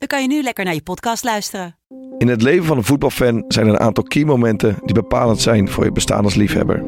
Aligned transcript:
dan 0.00 0.08
kan 0.08 0.22
je 0.22 0.28
nu 0.28 0.42
lekker 0.42 0.64
naar 0.64 0.74
je 0.74 0.82
podcast 0.82 1.24
luisteren. 1.24 1.76
In 2.18 2.28
het 2.28 2.42
leven 2.42 2.64
van 2.64 2.76
een 2.76 2.84
voetbalfan 2.84 3.44
zijn 3.48 3.66
er 3.66 3.72
een 3.72 3.80
aantal 3.80 4.04
key 4.04 4.24
momenten 4.24 4.76
die 4.84 4.94
bepalend 4.94 5.40
zijn 5.40 5.68
voor 5.68 5.84
je 5.84 5.92
bestaan 5.92 6.24
als 6.24 6.34
liefhebber. 6.34 6.82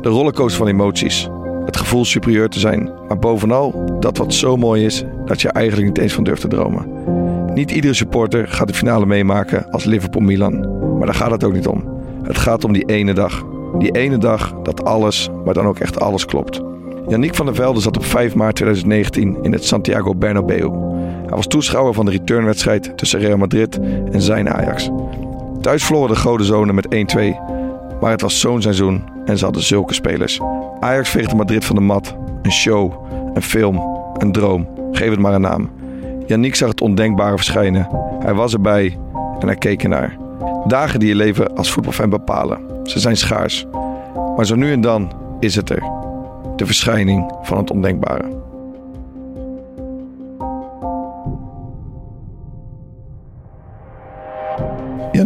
De 0.00 0.08
rollercoaster 0.08 0.58
van 0.58 0.68
emoties. 0.68 1.28
Het 1.64 1.76
gevoel 1.76 2.04
superieur 2.04 2.48
te 2.48 2.58
zijn, 2.58 2.90
maar 3.08 3.18
bovenal 3.18 3.96
dat 4.00 4.16
wat 4.16 4.34
zo 4.34 4.56
mooi 4.56 4.84
is 4.84 5.04
dat 5.24 5.40
je 5.40 5.48
eigenlijk 5.48 5.88
niet 5.88 5.98
eens 5.98 6.12
van 6.12 6.24
durft 6.24 6.40
te 6.40 6.48
dromen. 6.48 6.86
Niet 7.54 7.70
iedere 7.70 7.94
supporter 7.94 8.48
gaat 8.48 8.68
de 8.68 8.74
finale 8.74 9.06
meemaken 9.06 9.70
als 9.70 9.84
Liverpool-Milan, 9.84 10.78
maar 10.96 11.06
daar 11.06 11.14
gaat 11.14 11.30
het 11.30 11.44
ook 11.44 11.52
niet 11.52 11.66
om. 11.66 12.00
Het 12.22 12.38
gaat 12.38 12.64
om 12.64 12.72
die 12.72 12.84
ene 12.84 13.12
dag. 13.12 13.44
Die 13.78 13.90
ene 13.90 14.18
dag 14.18 14.54
dat 14.62 14.84
alles, 14.84 15.28
maar 15.44 15.54
dan 15.54 15.66
ook 15.66 15.78
echt 15.78 16.00
alles 16.00 16.24
klopt. 16.24 16.60
Yannick 17.08 17.34
van 17.34 17.46
der 17.46 17.54
Velde 17.54 17.80
zat 17.80 17.96
op 17.96 18.04
5 18.04 18.34
maart 18.34 18.54
2019 18.54 19.38
in 19.42 19.52
het 19.52 19.64
Santiago 19.64 20.14
Bernabeu. 20.14 20.95
Hij 21.26 21.36
was 21.36 21.46
toeschouwer 21.46 21.94
van 21.94 22.04
de 22.04 22.10
returnwedstrijd 22.10 22.98
tussen 22.98 23.20
Real 23.20 23.36
Madrid 23.36 23.80
en 24.12 24.22
zijn 24.22 24.50
Ajax. 24.50 24.90
Thuis 25.60 25.84
verloren 25.84 26.14
de 26.14 26.20
Gouden 26.20 26.46
Zonen 26.46 26.74
met 26.74 26.86
1-2, 27.16 27.18
maar 28.00 28.10
het 28.10 28.20
was 28.20 28.40
zo'n 28.40 28.62
seizoen 28.62 29.04
en 29.24 29.38
ze 29.38 29.44
hadden 29.44 29.62
zulke 29.62 29.94
spelers. 29.94 30.40
Ajax 30.80 31.08
veegde 31.08 31.36
Madrid 31.36 31.64
van 31.64 31.76
de 31.76 31.82
mat. 31.82 32.16
Een 32.42 32.52
show, 32.52 32.92
een 33.34 33.42
film, 33.42 33.82
een 34.18 34.32
droom. 34.32 34.68
Geef 34.92 35.10
het 35.10 35.18
maar 35.18 35.34
een 35.34 35.40
naam. 35.40 35.70
Yannick 36.26 36.54
zag 36.54 36.68
het 36.68 36.80
ondenkbare 36.80 37.36
verschijnen. 37.36 37.88
Hij 38.18 38.34
was 38.34 38.52
erbij 38.52 38.98
en 39.40 39.46
hij 39.46 39.56
keek 39.56 39.82
ernaar. 39.82 40.16
Dagen 40.66 41.00
die 41.00 41.08
je 41.08 41.14
leven 41.14 41.56
als 41.56 41.72
voetbalfan 41.72 42.10
bepalen. 42.10 42.58
Ze 42.82 42.98
zijn 42.98 43.16
schaars. 43.16 43.66
Maar 44.36 44.46
zo 44.46 44.54
nu 44.54 44.72
en 44.72 44.80
dan 44.80 45.12
is 45.40 45.54
het 45.56 45.70
er. 45.70 45.82
De 46.56 46.66
verschijning 46.66 47.32
van 47.42 47.58
het 47.58 47.70
ondenkbare. 47.70 48.24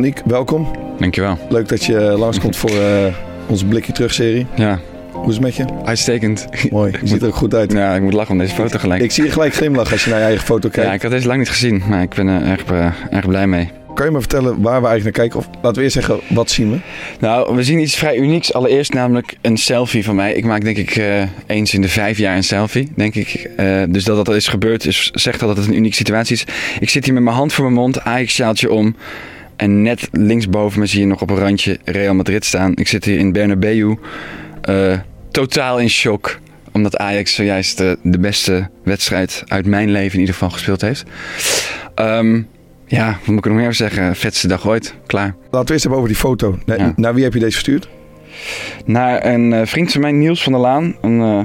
Yannick, 0.00 0.22
welkom. 0.26 0.70
Dankjewel. 0.98 1.38
Leuk 1.48 1.68
dat 1.68 1.84
je 1.84 2.00
langskomt 2.00 2.56
voor 2.56 2.70
uh, 2.70 3.06
onze 3.46 3.66
Blikje 3.66 3.92
Terug-serie. 3.92 4.46
Ja. 4.56 4.80
Hoe 5.12 5.28
is 5.28 5.34
het 5.34 5.42
met 5.42 5.54
je? 5.54 5.64
Uitstekend. 5.84 6.46
Mooi, 6.70 6.92
je 7.00 7.06
ziet 7.06 7.22
er 7.22 7.28
ook 7.28 7.34
goed 7.34 7.54
uit. 7.54 7.72
Ja, 7.72 7.94
ik 7.94 8.02
moet 8.02 8.12
lachen 8.12 8.32
om 8.32 8.38
deze 8.38 8.54
foto 8.54 8.78
gelijk. 8.78 9.02
Ik 9.02 9.10
zie 9.10 9.24
je 9.24 9.30
gelijk 9.30 9.54
glimlachen 9.54 9.92
als 9.92 10.04
je 10.04 10.10
naar 10.10 10.18
je 10.18 10.24
eigen 10.24 10.44
foto 10.44 10.68
kijkt. 10.68 10.88
Ja, 10.88 10.94
ik 10.94 11.02
had 11.02 11.10
deze 11.10 11.26
lang 11.26 11.38
niet 11.38 11.48
gezien, 11.48 11.82
maar 11.88 12.02
ik 12.02 12.14
ben 12.14 12.26
er 12.26 12.42
erg, 12.42 12.70
uh, 12.72 12.86
erg 13.10 13.26
blij 13.26 13.46
mee. 13.46 13.70
Kan 13.94 14.06
je 14.06 14.12
me 14.12 14.18
vertellen 14.18 14.62
waar 14.62 14.80
we 14.80 14.86
eigenlijk 14.86 15.16
naar 15.16 15.28
kijken? 15.28 15.38
Of 15.38 15.48
laten 15.62 15.78
we 15.78 15.82
eerst 15.82 15.94
zeggen, 15.94 16.20
wat 16.28 16.50
zien 16.50 16.70
we? 16.70 16.78
Nou, 17.18 17.54
we 17.56 17.62
zien 17.62 17.78
iets 17.78 17.96
vrij 17.96 18.16
unieks. 18.16 18.52
Allereerst 18.52 18.92
namelijk 18.92 19.36
een 19.40 19.56
selfie 19.56 20.04
van 20.04 20.14
mij. 20.14 20.34
Ik 20.34 20.44
maak 20.44 20.64
denk 20.64 20.76
ik 20.76 20.96
uh, 20.96 21.22
eens 21.46 21.74
in 21.74 21.80
de 21.80 21.88
vijf 21.88 22.18
jaar 22.18 22.36
een 22.36 22.44
selfie, 22.44 22.92
denk 22.96 23.14
ik. 23.14 23.50
Uh, 23.60 23.82
dus 23.88 24.04
dat 24.04 24.26
dat 24.26 24.34
is 24.34 24.48
gebeurd, 24.48 24.86
is, 24.86 25.10
zegt 25.14 25.42
al 25.42 25.48
dat 25.48 25.56
het 25.56 25.66
een 25.66 25.76
unieke 25.76 25.96
situatie 25.96 26.34
is. 26.34 26.44
Ik 26.80 26.90
zit 26.90 27.04
hier 27.04 27.14
met 27.14 27.22
mijn 27.22 27.36
hand 27.36 27.52
voor 27.52 27.64
mijn 27.64 27.76
mond, 27.76 28.00
Ajax-sjaaltje 28.00 28.72
om. 28.72 28.94
En 29.60 29.82
net 29.82 30.08
linksboven 30.12 30.80
me 30.80 30.86
zie 30.86 31.00
je 31.00 31.06
nog 31.06 31.22
op 31.22 31.30
een 31.30 31.38
randje 31.38 31.78
Real 31.84 32.14
Madrid 32.14 32.44
staan. 32.44 32.72
Ik 32.74 32.88
zit 32.88 33.04
hier 33.04 33.18
in 33.18 33.32
Bernabeu. 33.32 33.96
Uh, 34.68 34.98
totaal 35.30 35.78
in 35.78 35.90
shock. 35.90 36.38
Omdat 36.72 36.96
Ajax 36.96 37.34
zojuist 37.34 37.78
de, 37.78 37.98
de, 38.02 38.18
beste 38.18 38.68
wedstrijd 38.84 39.44
uit 39.46 39.66
mijn 39.66 39.90
leven 39.90 40.12
in 40.12 40.18
ieder 40.18 40.34
geval 40.34 40.50
gespeeld 40.50 40.80
heeft. 40.80 41.04
Um, 41.94 42.48
ja, 42.86 43.06
wat 43.18 43.26
moet 43.26 43.38
ik 43.38 43.44
nog 43.44 43.60
meer 43.60 43.74
zeggen? 43.74 44.16
Vetste 44.16 44.48
dag 44.48 44.66
ooit. 44.66 44.94
Klaar. 45.06 45.34
Laten 45.50 45.66
we 45.66 45.72
eerst 45.72 45.82
hebben 45.82 46.00
over 46.00 46.08
die 46.08 46.20
foto. 46.20 46.58
Naar, 46.66 46.78
ja. 46.78 46.92
naar 46.96 47.14
wie 47.14 47.24
heb 47.24 47.32
je 47.32 47.38
deze 47.38 47.52
verstuurd? 47.52 47.88
Naar 48.84 49.26
een 49.26 49.52
uh, 49.52 49.60
vriend 49.64 49.92
van 49.92 50.00
mij, 50.00 50.12
Niels 50.12 50.42
van 50.42 50.52
der 50.52 50.60
Laan. 50.60 50.96
Een 51.00 51.18
uh, 51.18 51.40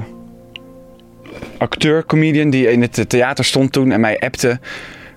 acteur, 1.58 2.06
comedian 2.06 2.50
die 2.50 2.70
in 2.70 2.82
het 2.82 3.08
theater 3.08 3.44
stond 3.44 3.72
toen 3.72 3.92
en 3.92 4.00
mij 4.00 4.18
appte. 4.18 4.58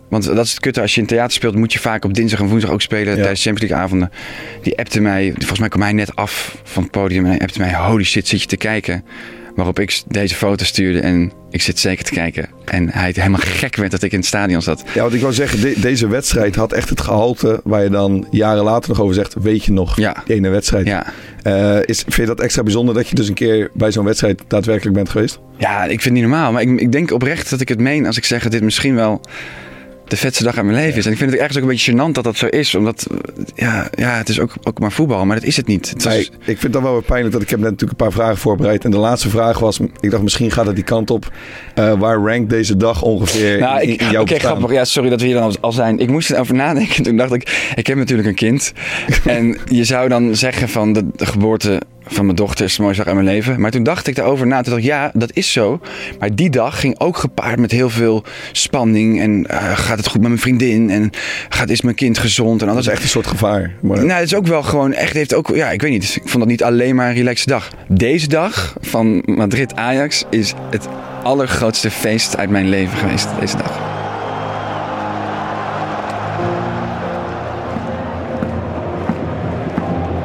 Want 0.09 0.25
dat 0.25 0.45
is 0.45 0.51
het 0.51 0.59
kutte. 0.59 0.81
Als 0.81 0.95
je 0.95 1.01
in 1.01 1.07
theater 1.07 1.33
speelt, 1.33 1.55
moet 1.55 1.73
je 1.73 1.79
vaak 1.79 2.05
op 2.05 2.13
dinsdag 2.13 2.39
en 2.39 2.47
woensdag 2.47 2.71
ook 2.71 2.81
spelen 2.81 3.15
ja. 3.15 3.21
tijdens 3.21 3.43
Champions 3.43 3.71
League 3.71 3.85
avonden. 3.87 4.11
Die 4.61 4.77
appte 4.77 5.01
mij, 5.01 5.31
volgens 5.37 5.59
mij 5.59 5.69
kwam 5.69 5.81
hij 5.81 5.93
net 5.93 6.15
af 6.15 6.57
van 6.63 6.83
het 6.83 6.91
podium 6.91 7.23
en 7.25 7.31
hij 7.31 7.39
appte 7.39 7.59
mij, 7.59 7.75
holy 7.75 8.03
shit, 8.03 8.27
zit 8.27 8.41
je 8.41 8.47
te 8.47 8.57
kijken? 8.57 9.03
Waarop 9.55 9.79
ik 9.79 10.01
deze 10.07 10.35
foto 10.35 10.65
stuurde 10.65 10.99
en 10.99 11.31
ik 11.49 11.61
zit 11.61 11.79
zeker 11.79 12.05
te 12.05 12.11
kijken. 12.11 12.49
En 12.65 12.89
hij 12.89 13.11
helemaal 13.15 13.39
gek 13.43 13.75
werd 13.75 13.91
dat 13.91 14.01
ik 14.01 14.11
in 14.11 14.17
het 14.17 14.27
stadion 14.27 14.61
zat. 14.61 14.83
Ja, 14.93 15.01
want 15.01 15.13
ik 15.13 15.21
wou 15.21 15.33
zeggen, 15.33 15.61
de, 15.61 15.73
deze 15.79 16.07
wedstrijd 16.07 16.55
had 16.55 16.73
echt 16.73 16.89
het 16.89 17.01
gehalte 17.01 17.61
waar 17.63 17.83
je 17.83 17.89
dan 17.89 18.27
jaren 18.31 18.63
later 18.63 18.89
nog 18.89 19.01
over 19.01 19.15
zegt, 19.15 19.35
weet 19.41 19.65
je 19.65 19.71
nog, 19.71 19.97
ja. 19.97 20.23
die 20.25 20.35
ene 20.35 20.49
wedstrijd. 20.49 20.85
Ja. 20.85 21.05
Uh, 21.43 21.77
is, 21.85 21.99
vind 21.99 22.15
je 22.15 22.25
dat 22.25 22.39
extra 22.39 22.63
bijzonder 22.63 22.95
dat 22.95 23.07
je 23.07 23.15
dus 23.15 23.27
een 23.27 23.33
keer 23.33 23.69
bij 23.73 23.91
zo'n 23.91 24.05
wedstrijd 24.05 24.41
daadwerkelijk 24.47 24.95
bent 24.95 25.09
geweest? 25.09 25.39
Ja, 25.57 25.83
ik 25.83 25.89
vind 25.89 26.03
het 26.03 26.13
niet 26.13 26.23
normaal. 26.23 26.51
Maar 26.51 26.61
ik, 26.61 26.79
ik 26.79 26.91
denk 26.91 27.11
oprecht 27.11 27.49
dat 27.49 27.61
ik 27.61 27.67
het 27.67 27.79
meen 27.79 28.05
als 28.05 28.17
ik 28.17 28.25
zeg 28.25 28.43
dat 28.43 28.51
dit 28.51 28.63
misschien 28.63 28.95
wel 28.95 29.21
de 30.09 30.17
vetste 30.17 30.43
dag 30.43 30.55
uit 30.55 30.65
mijn 30.65 30.77
leven 30.77 30.97
is. 30.97 31.05
En 31.05 31.11
ik 31.11 31.17
vind 31.17 31.31
het 31.31 31.39
ergens 31.39 31.57
ook 31.57 31.63
een 31.63 31.69
beetje 31.69 31.91
gênant 31.91 32.11
dat 32.11 32.23
dat 32.23 32.37
zo 32.37 32.45
is. 32.45 32.75
Omdat, 32.75 33.07
ja, 33.55 33.87
ja 33.95 34.17
het 34.17 34.29
is 34.29 34.39
ook, 34.39 34.53
ook 34.63 34.79
maar 34.79 34.91
voetbal, 34.91 35.25
maar 35.25 35.35
dat 35.35 35.45
is 35.45 35.57
het 35.57 35.67
niet. 35.67 35.89
Het 35.89 36.05
nee, 36.05 36.19
is... 36.19 36.25
Ik 36.25 36.41
vind 36.45 36.61
het 36.61 36.73
dan 36.73 36.83
wel 36.83 36.93
weer 36.93 37.01
pijnlijk 37.01 37.33
dat 37.33 37.41
ik 37.41 37.49
heb 37.49 37.59
net 37.59 37.69
natuurlijk 37.69 37.99
een 37.99 38.07
paar 38.07 38.15
vragen 38.15 38.37
voorbereid. 38.37 38.85
En 38.85 38.91
de 38.91 38.97
laatste 38.97 39.29
vraag 39.29 39.59
was, 39.59 39.79
ik 39.99 40.11
dacht 40.11 40.23
misschien 40.23 40.51
gaat 40.51 40.65
het 40.65 40.75
die 40.75 40.83
kant 40.83 41.09
op. 41.09 41.31
Uh, 41.79 41.93
waar 41.99 42.17
rankt 42.17 42.49
deze 42.49 42.77
dag 42.77 43.01
ongeveer 43.01 43.59
nou, 43.59 43.81
in, 43.81 43.89
ik, 43.89 44.01
in 44.01 44.11
jouw 44.11 44.21
okay, 44.21 44.39
grappig. 44.39 44.71
Ja, 44.71 44.85
sorry 44.85 45.09
dat 45.09 45.19
we 45.19 45.25
hier 45.25 45.35
dan 45.35 45.55
al 45.59 45.71
zijn. 45.71 45.99
Ik 45.99 46.09
moest 46.09 46.31
erover 46.31 46.55
nadenken. 46.55 47.03
Toen 47.09 47.17
dacht 47.17 47.33
ik, 47.33 47.71
ik 47.75 47.87
heb 47.87 47.97
natuurlijk 47.97 48.27
een 48.27 48.35
kind. 48.35 48.73
en 49.25 49.57
je 49.65 49.83
zou 49.83 50.09
dan 50.09 50.35
zeggen 50.35 50.69
van 50.69 50.93
de, 50.93 51.07
de 51.15 51.25
geboorte 51.25 51.81
van 52.09 52.25
mijn 52.25 52.37
dochter 52.37 52.65
is 52.65 52.75
de 52.75 52.81
mooiste 52.81 53.03
dag 53.03 53.13
uit 53.13 53.23
mijn 53.23 53.35
leven. 53.35 53.61
Maar 53.61 53.71
toen 53.71 53.83
dacht 53.83 54.07
ik 54.07 54.15
daarover 54.15 54.47
na. 54.47 54.55
Toen 54.61 54.71
dacht 54.71 54.83
ik, 54.83 54.89
ja, 54.89 55.11
dat 55.13 55.31
is 55.33 55.51
zo. 55.51 55.79
Maar 56.19 56.35
die 56.35 56.49
dag 56.49 56.79
ging 56.79 56.99
ook 56.99 57.17
gepaard 57.17 57.59
met 57.59 57.71
heel 57.71 57.89
veel 57.89 58.23
spanning. 58.51 59.19
En 59.21 59.45
uh, 59.51 59.77
gaat 59.77 59.97
het 59.97 60.07
goed 60.07 60.19
met 60.19 60.29
mijn 60.29 60.41
vriendin? 60.41 60.89
En 60.89 61.09
gaat, 61.49 61.69
is 61.69 61.81
mijn 61.81 61.95
kind 61.95 62.17
gezond? 62.17 62.61
En 62.61 62.67
dat 62.67 62.77
is 62.77 62.87
echt 62.87 63.03
een 63.03 63.09
soort 63.09 63.27
gevaar. 63.27 63.73
Maar... 63.81 63.97
Nou, 63.97 64.11
het 64.11 64.31
is 64.31 64.35
ook 64.35 64.47
wel 64.47 64.63
gewoon 64.63 64.93
echt, 64.93 65.13
heeft 65.13 65.33
ook, 65.33 65.47
ja, 65.55 65.71
ik 65.71 65.81
weet 65.81 65.91
niet. 65.91 66.15
Ik 66.15 66.29
vond 66.29 66.39
dat 66.39 66.47
niet 66.47 66.63
alleen 66.63 66.95
maar 66.95 67.09
een 67.09 67.15
relaxe 67.15 67.45
dag. 67.45 67.69
Deze 67.87 68.27
dag 68.27 68.75
van 68.81 69.23
Madrid-Ajax 69.25 70.25
is 70.29 70.53
het 70.69 70.87
allergrootste 71.23 71.91
feest 71.91 72.37
uit 72.37 72.49
mijn 72.49 72.69
leven 72.69 72.97
geweest. 72.97 73.27
Deze 73.39 73.57
dag. 73.57 73.87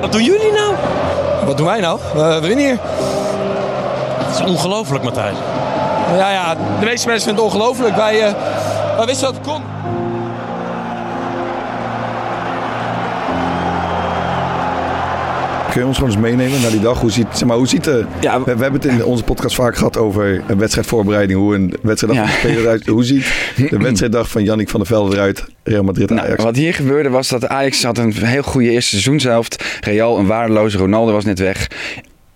Wat 0.00 0.12
doen 0.12 0.24
jullie 0.24 0.52
nou? 0.52 0.74
Wat 1.46 1.56
doen 1.56 1.66
wij 1.66 1.80
nou? 1.80 2.00
We 2.14 2.38
winnen 2.40 2.64
hier. 2.64 2.78
Het 4.18 4.34
is 4.34 4.46
ongelooflijk, 4.46 5.04
Matthijs. 5.04 5.36
Ja, 6.16 6.30
ja, 6.30 6.54
de 6.54 6.84
meeste 6.84 7.08
mensen 7.08 7.26
vinden 7.26 7.44
het 7.44 7.54
ongelooflijk. 7.54 7.96
Wij, 7.96 8.28
uh, 8.28 8.34
wij 8.96 9.06
wisten 9.06 9.26
dat 9.26 9.34
het 9.34 9.46
kon. 9.46 9.62
Kun 15.74 15.82
je 15.82 15.88
ons 15.88 15.98
gewoon 15.98 16.12
eens 16.12 16.22
meenemen 16.22 16.60
naar 16.60 16.70
die 16.70 16.80
dag? 16.80 17.00
Hoe 17.00 17.10
ziet, 17.10 17.26
zeg 17.32 17.48
maar, 17.48 17.56
hoe 17.56 17.66
ziet 17.66 17.84
de, 17.84 18.04
ja, 18.20 18.38
we, 18.38 18.56
we, 18.56 18.62
hebben 18.62 18.80
het 18.80 18.84
in 18.84 19.04
onze 19.04 19.24
podcast 19.24 19.54
vaak 19.54 19.76
gehad 19.76 19.96
over 19.96 20.42
een 20.46 20.58
wedstrijdvoorbereiding. 20.58 21.38
Hoe 21.38 21.54
een 21.54 21.74
wedstrijddag 21.82 22.26
ja. 22.26 22.32
van 22.32 22.50
de 22.50 22.60
eruit. 22.60 22.86
Hoe 22.86 23.04
ziet 23.04 23.32
de 23.70 23.78
wedstrijddag 23.78 24.30
van 24.30 24.44
Yannick 24.44 24.68
van 24.68 24.80
der 24.80 24.88
Velde 24.88 25.16
eruit? 25.16 25.44
Real 25.62 25.82
Madrid 25.82 26.10
Ajax. 26.10 26.28
Nou, 26.28 26.42
wat 26.42 26.56
hier 26.56 26.74
gebeurde 26.74 27.08
was 27.08 27.28
dat 27.28 27.48
Ajax 27.48 27.82
had 27.82 27.98
een 27.98 28.12
heel 28.12 28.42
goede 28.42 28.70
eerste 28.70 28.90
seizoenshelft. 28.90 29.78
Real 29.80 30.18
een 30.18 30.26
waardeloze. 30.26 30.78
Ronaldo 30.78 31.12
was 31.12 31.24
net 31.24 31.38
weg. 31.38 31.68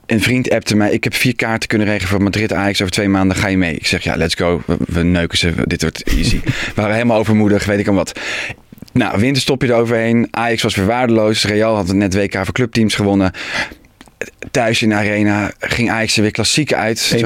Een 0.07 0.21
vriend 0.21 0.51
appte 0.51 0.77
mij, 0.77 0.91
ik 0.91 1.05
heb 1.05 1.15
vier 1.15 1.37
kaarten 1.37 1.69
kunnen 1.69 1.87
regelen 1.87 2.09
voor 2.09 2.23
Madrid 2.23 2.53
Ajax 2.53 2.81
over 2.81 2.93
twee 2.93 3.09
maanden, 3.09 3.37
ga 3.37 3.49
je 3.49 3.59
mee? 3.59 3.75
Ik 3.75 3.87
zeg, 3.87 4.03
ja, 4.03 4.17
let's 4.17 4.35
go, 4.35 4.63
we, 4.67 4.77
we 4.87 5.03
neuken 5.03 5.39
ze, 5.39 5.53
dit 5.65 5.83
wordt 5.83 6.03
easy. 6.03 6.41
we 6.45 6.73
waren 6.75 6.95
helemaal 6.95 7.19
overmoedig, 7.19 7.65
weet 7.65 7.79
ik 7.79 7.89
al 7.89 7.95
wat. 7.95 8.21
Nou, 8.99 9.21
winterstopje 9.21 9.69
eroverheen. 9.69 10.29
Ajax 10.31 10.63
was 10.63 10.75
weer 10.75 10.87
waardeloos. 10.87 11.45
Real 11.45 11.75
had 11.75 11.93
net 11.93 12.15
WK 12.15 12.35
voor 12.45 12.53
clubteams 12.53 12.95
gewonnen. 12.95 13.33
Thuis 14.51 14.83
in 14.83 14.89
de 14.89 14.95
arena 14.95 15.51
ging 15.59 15.91
Ajax 15.91 16.17
er 16.17 16.23
weer 16.23 16.31
klassiek 16.31 16.73
uit. 16.73 17.15
1-2 17.17 17.19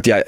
Ja, 0.00 0.22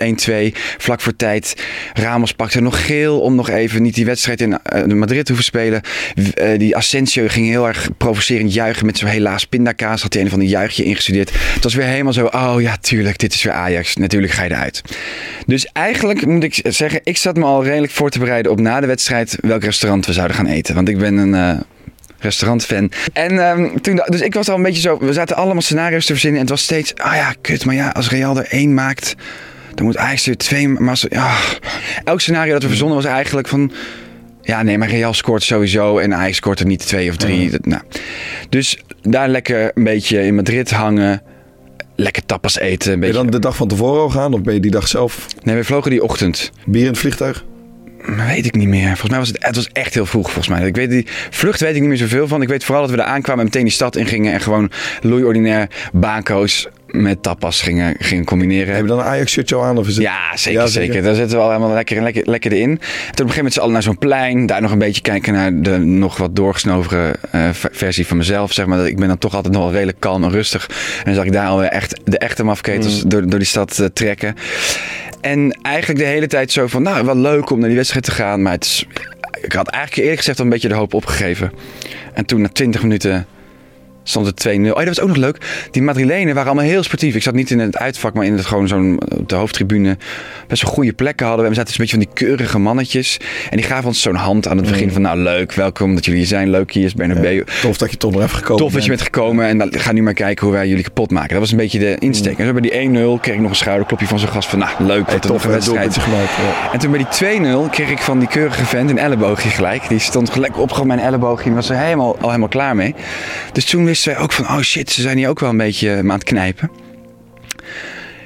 1-2. 0.51 0.57
Vlak 0.79 1.01
voor 1.01 1.17
tijd. 1.17 1.65
Ramos 1.93 2.33
pakte 2.33 2.61
nog 2.61 2.87
geel 2.87 3.21
om 3.21 3.35
nog 3.35 3.49
even 3.49 3.83
niet 3.83 3.95
die 3.95 4.05
wedstrijd 4.05 4.41
in 4.41 4.59
uh, 4.75 4.85
Madrid 4.85 5.25
te 5.25 5.33
hoeven 5.33 5.45
spelen. 5.45 5.81
Uh, 6.15 6.59
die 6.59 6.77
Asensio 6.77 7.29
ging 7.29 7.47
heel 7.47 7.67
erg 7.67 7.89
provocerend 7.97 8.55
juichen 8.55 8.87
met 8.87 8.99
zo'n 8.99 9.09
helaas 9.09 9.45
pindakaas. 9.45 10.03
Had 10.03 10.13
hij 10.13 10.23
een 10.23 10.31
van 10.31 10.39
die 10.39 10.49
juichje 10.49 10.85
ingestudeerd. 10.85 11.31
Het 11.55 11.63
was 11.63 11.75
weer 11.75 11.87
helemaal 11.87 12.13
zo, 12.13 12.27
oh 12.27 12.57
ja, 12.59 12.77
tuurlijk, 12.77 13.19
dit 13.19 13.35
is 13.35 13.43
weer 13.43 13.53
Ajax. 13.53 13.97
Natuurlijk 13.97 14.33
ga 14.33 14.43
je 14.43 14.51
eruit. 14.51 14.83
Dus 15.47 15.67
eigenlijk 15.73 16.27
moet 16.27 16.45
ik 16.45 16.61
zeggen, 16.63 17.01
ik 17.05 17.17
zat 17.17 17.37
me 17.37 17.45
al 17.45 17.65
redelijk 17.65 17.93
voor 17.93 18.11
te 18.11 18.19
bereiden 18.19 18.53
op 18.53 18.61
na 18.61 18.81
de 18.81 18.87
wedstrijd 18.87 19.37
welk 19.41 19.65
restaurant 19.65 20.07
we 20.07 20.13
zouden 20.13 20.37
gaan 20.37 20.47
eten. 20.47 20.75
Want 20.75 20.89
ik 20.89 20.99
ben 20.99 21.17
een... 21.17 21.35
Uh, 21.35 21.61
restaurantfan. 22.23 22.91
En 23.13 23.39
ehm, 23.49 23.77
toen, 23.81 24.03
dus 24.07 24.21
ik 24.21 24.35
was 24.35 24.49
al 24.49 24.57
een 24.57 24.63
beetje 24.63 24.81
zo, 24.81 24.99
we 24.99 25.13
zaten 25.13 25.37
allemaal 25.37 25.63
scenario's 25.63 26.05
te 26.07 26.13
verzinnen 26.13 26.41
en 26.41 26.47
het 26.47 26.55
was 26.55 26.63
steeds, 26.63 26.95
ah 26.95 27.15
ja, 27.15 27.35
kut, 27.41 27.65
maar 27.65 27.75
ja, 27.75 27.89
als 27.89 28.11
Real 28.11 28.37
er 28.39 28.47
één 28.49 28.75
maakt, 28.75 29.15
dan 29.75 29.85
moet 29.85 29.97
Ajax 29.97 30.27
er 30.27 30.37
twee, 30.37 30.69
maar 30.69 30.91
als, 30.91 31.07
ja. 31.09 31.35
Elk 32.05 32.21
scenario 32.21 32.53
dat 32.53 32.63
we 32.63 32.69
verzonnen 32.69 32.97
was 32.97 33.05
eigenlijk 33.07 33.49
van, 33.49 33.73
ja, 34.43 34.63
nee, 34.63 34.79
maar 34.79 34.89
Real 34.89 35.15
scoort 35.15 35.43
sowieso 35.43 35.99
en 35.99 36.15
Ajax 36.15 36.37
scoort 36.37 36.61
er 36.61 36.67
niet 36.67 36.87
twee 36.87 37.11
of 37.11 37.17
drie. 37.17 37.51
Dat- 37.51 37.67
nou. 37.67 37.83
Dus 38.49 38.79
daar 39.03 39.29
lekker 39.29 39.71
een 39.75 39.85
beetje 39.85 40.23
in 40.23 40.35
Madrid 40.35 40.71
hangen, 40.71 41.23
lekker 41.97 42.27
tapas 42.27 42.59
eten. 42.59 42.93
Een 42.93 42.99
Ben 43.01 43.09
je 43.09 43.15
beetje... 43.15 43.31
dan 43.31 43.41
de 43.41 43.47
dag 43.47 43.57
van 43.57 43.69
tevoren 43.69 44.01
al 44.03 44.11
gaan? 44.11 44.33
Of 44.35 44.41
ben 44.43 44.55
je 44.55 44.61
die 44.61 44.71
dag 44.71 44.89
zelf 44.89 45.27
Nee, 45.43 45.57
we 45.57 45.65
vlogen 45.65 45.91
die 45.91 46.03
ochtend. 46.03 46.53
bier 46.67 46.83
in 46.83 46.89
het 46.89 46.99
vliegtuig? 46.99 47.45
Weet 48.07 48.47
ik 48.47 48.55
niet 48.55 48.69
meer. 48.69 48.87
Volgens 48.87 49.11
mij 49.11 49.19
was 49.19 49.29
het, 49.29 49.45
het 49.45 49.57
was 49.57 49.69
echt 49.73 49.95
heel 49.95 50.07
vroeg. 50.07 50.25
Volgens 50.25 50.49
mij. 50.49 50.67
Ik 50.67 50.77
weet 50.77 50.91
die 50.91 51.07
vlucht 51.31 51.61
weet 51.61 51.75
ik 51.75 51.81
niet 51.81 51.89
meer 51.89 51.99
zoveel 51.99 52.29
van. 52.29 52.43
Ik 52.43 52.49
weet 52.49 52.65
vooral 52.65 52.83
dat 52.83 52.91
we 52.91 52.97
daar 52.97 53.07
aankwamen 53.07 53.41
en 53.41 53.47
meteen 53.47 53.65
die 53.65 53.73
stad 53.73 53.97
ingingen 53.97 54.33
en 54.33 54.41
gewoon 54.41 54.71
Louis 55.01 55.25
Ordinaire 55.25 55.69
baankoos 55.93 56.69
met 56.93 57.23
tapas 57.23 57.61
gingen, 57.63 57.95
gingen 57.99 58.25
combineren. 58.25 58.75
Heb 58.75 58.83
je 58.83 58.89
dan 58.89 58.99
een 58.99 59.05
Ajax-shirtje 59.05 59.61
aan? 59.61 59.79
Of 59.79 59.89
is 59.89 59.95
het... 59.95 60.03
Ja, 60.05 60.37
zeker, 60.37 60.61
Ja, 60.61 60.67
zeker. 60.67 60.87
zeker. 60.93 61.03
Daar 61.07 61.15
zitten 61.15 61.37
we 61.37 61.43
al 61.43 61.51
helemaal 61.51 61.75
lekker, 61.75 62.03
lekker, 62.03 62.23
lekker 62.31 62.53
in. 62.53 62.71
En 62.71 62.77
toen 62.77 62.79
op 62.79 62.87
een 63.09 63.15
gegeven 63.17 63.35
moment 63.37 63.53
z'n 63.53 63.61
allen 63.61 63.73
naar 63.73 63.83
zo'n 63.83 63.99
plein. 63.99 64.47
Daar 64.47 64.61
nog 64.63 64.71
een 64.71 64.79
beetje 64.79 65.03
kijken 65.03 65.33
naar 65.33 65.61
de 65.63 65.79
nog 65.79 66.17
wat 66.17 66.37
doorgesnovere 66.37 67.15
eh, 67.31 67.49
ver- 67.53 67.71
versie 67.73 68.07
van 68.07 68.17
mezelf. 68.17 68.53
Zeg 68.53 68.67
maar. 68.67 68.87
Ik 68.87 68.97
ben 68.97 69.09
dan 69.09 69.19
toch 69.19 69.35
altijd 69.35 69.55
nog 69.55 69.63
wel 69.63 69.73
redelijk 69.73 70.01
kalm 70.01 70.25
en 70.25 70.31
rustig. 70.31 70.67
En 70.99 71.05
dan 71.05 71.15
zag 71.15 71.25
ik 71.25 71.33
daar 71.33 71.47
alweer 71.47 71.69
echt 71.69 72.01
de 72.05 72.19
echte 72.19 72.45
mafketels 72.45 73.01
door, 73.03 73.29
door 73.29 73.39
die 73.39 73.49
stad 73.49 73.79
eh, 73.79 73.87
trekken. 73.87 74.35
En 75.21 75.59
eigenlijk 75.63 75.99
de 76.01 76.07
hele 76.07 76.27
tijd 76.27 76.53
zo 76.53 76.67
van, 76.67 76.83
nou, 76.83 77.05
wel 77.05 77.17
leuk 77.17 77.51
om 77.51 77.59
naar 77.59 77.69
die 77.69 77.77
wedstrijd 77.77 78.05
te 78.05 78.11
gaan. 78.11 78.43
Maar 78.43 78.53
het 78.53 78.65
is, 78.65 78.87
ik 79.43 79.53
had 79.53 79.69
eigenlijk 79.69 80.03
eerlijk 80.03 80.19
gezegd 80.19 80.39
al 80.39 80.45
een 80.45 80.51
beetje 80.51 80.69
de 80.69 80.75
hoop 80.75 80.95
opgegeven. 80.95 81.53
En 82.15 82.25
toen 82.25 82.41
na 82.41 82.49
20 82.49 82.83
minuten 82.83 83.27
stond 84.03 84.27
het 84.27 84.49
2-0. 84.49 84.51
Oh, 84.51 84.65
ja, 84.65 84.73
dat 84.73 84.87
was 84.87 85.01
ook 85.01 85.09
nog 85.09 85.17
leuk. 85.17 85.67
Die 85.71 85.83
Madrilenen 85.83 86.35
waren 86.35 86.51
allemaal 86.51 86.71
heel 86.71 86.83
sportief. 86.83 87.15
Ik 87.15 87.23
zat 87.23 87.35
niet 87.35 87.51
in 87.51 87.59
het 87.59 87.77
uitvak, 87.77 88.15
maar 88.15 88.25
in 88.25 88.33
het 88.33 88.47
gewoon 88.47 88.69
zo'n 88.69 89.01
op 89.19 89.29
de 89.29 89.35
hoofdtribune. 89.35 89.97
Best 90.47 90.63
wel 90.63 90.73
goede 90.73 90.93
plekken 90.93 91.27
hadden 91.27 91.45
we. 91.45 91.51
We 91.51 91.57
zaten 91.57 91.73
dus 91.77 91.81
een 91.81 91.99
beetje 91.99 92.07
van 92.07 92.15
die 92.15 92.27
keurige 92.27 92.59
mannetjes. 92.59 93.17
En 93.51 93.57
die 93.57 93.67
gaven 93.67 93.87
ons 93.87 94.03
zo'n 94.03 94.15
hand 94.15 94.49
aan 94.49 94.57
het 94.57 94.67
begin 94.71 94.93
van, 94.93 95.03
nou 95.03 95.19
leuk, 95.19 95.53
welkom 95.53 95.95
dat 95.95 96.05
jullie 96.05 96.21
hier 96.21 96.29
zijn. 96.29 96.51
Leuk 96.51 96.73
hier 96.73 96.85
is 96.85 96.95
Bernabeu. 96.95 97.45
Tof 97.61 97.77
dat 97.77 97.91
je 97.91 97.97
toch 97.97 98.13
nog 98.13 98.23
even 98.23 98.37
gekomen 98.37 98.63
Tof 98.63 98.73
dat 98.73 98.83
je 98.83 98.89
bent 98.89 99.03
gekomen 99.03 99.47
en 99.47 99.59
dan 99.59 99.73
ga 99.73 99.93
nu 99.93 100.03
maar 100.03 100.15
kijken 100.15 100.47
hoe 100.47 100.55
wij 100.55 100.69
jullie 100.69 100.85
kapot 100.85 101.11
maken. 101.11 101.31
Dat 101.31 101.39
was 101.39 101.51
een 101.51 101.57
beetje 101.57 101.79
de 101.79 101.97
insteek. 101.99 102.39
En 102.39 102.47
zo 102.47 102.53
bij 102.53 102.61
die 102.61 103.17
1-0 103.17 103.21
kreeg 103.21 103.35
ik 103.35 103.41
nog 103.41 103.51
een 103.51 103.57
schouderklopje 103.57 104.07
van 104.07 104.19
zijn 104.19 104.31
gast 104.31 104.49
van, 104.49 104.59
nou 104.59 104.71
leuk, 104.79 105.07
Hey, 105.07 105.15
wat 105.15 105.15
een 105.15 105.21
tof, 105.21 105.45
nog 105.45 105.45
een 105.45 105.61
hè, 105.61 105.65
doelpuntje 105.65 106.01
wedstrijd. 106.01 106.09
gemaakt. 106.09 106.63
Ja. 106.65 106.73
En 106.73 106.79
toen 106.79 106.91
bij 106.91 107.07
die 107.39 107.67
2-0 107.67 107.71
kreeg 107.71 107.91
ik 107.91 107.99
van 107.99 108.19
die 108.19 108.29
keurige 108.29 108.65
vent 108.65 108.91
een 108.91 108.99
elleboogje 108.99 109.49
gelijk. 109.49 109.89
Die 109.89 109.99
stond 109.99 110.31
gelijk 110.31 110.59
op 110.59 110.85
mijn 110.85 111.01
elleboogje. 111.01 111.45
Die 111.45 111.55
was 111.55 111.71
er 111.71 111.77
helemaal, 111.77 112.17
al 112.21 112.27
helemaal 112.27 112.49
klaar 112.49 112.77
mee. 112.77 112.95
Dus 113.53 113.65
toen 113.65 113.85
wisten 113.93 114.13
wij 114.15 114.23
ook 114.23 114.33
van, 114.33 114.45
oh 114.45 114.61
shit, 114.61 114.91
ze 114.91 115.01
zijn 115.01 115.17
hier 115.17 115.29
ook 115.29 115.41
wel 115.41 115.51
een 115.51 115.57
beetje 115.57 115.91
eh, 115.93 115.99
aan 115.99 116.09
het 116.11 116.25
knijpen. 116.25 116.71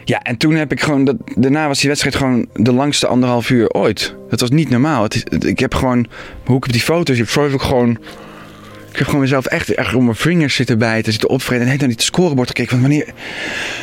Ja, 0.04 0.22
en 0.22 0.36
toen 0.36 0.54
heb 0.54 0.72
ik 0.72 0.80
gewoon, 0.80 1.04
dat, 1.04 1.16
daarna 1.34 1.66
was 1.68 1.78
die 1.78 1.88
wedstrijd 1.88 2.16
gewoon 2.16 2.46
de 2.54 2.72
langste 2.72 3.06
anderhalf 3.06 3.50
uur 3.50 3.68
ooit. 3.70 4.14
Dat 4.30 4.40
was 4.40 4.50
niet 4.50 4.70
normaal. 4.70 5.02
Het, 5.02 5.14
is- 5.14 5.24
het- 5.28 5.44
ik 5.44 5.58
heb 5.58 5.74
gewoon, 5.74 6.06
hoe 6.44 6.56
ik 6.56 6.64
op 6.64 6.72
die 6.72 6.80
foto's, 6.80 7.18
heb 7.18 7.26
foto's 7.26 7.52
ook 7.52 7.62
gewoon, 7.62 7.90
ik 8.90 8.96
heb 8.98 9.06
gewoon 9.06 9.20
mezelf 9.20 9.46
echt, 9.46 9.74
echt 9.74 9.94
om 9.94 10.04
mijn 10.04 10.16
vingers 10.16 10.54
zitten 10.54 10.78
bijten, 10.78 11.12
zitten 11.12 11.30
opvreten. 11.30 11.62
En 11.62 11.68
heeft 11.68 11.80
naar 11.80 11.90
het 11.90 12.02
scorebord 12.02 12.48
gekeken 12.48 12.70
van 12.70 12.80
wanneer, 12.80 13.04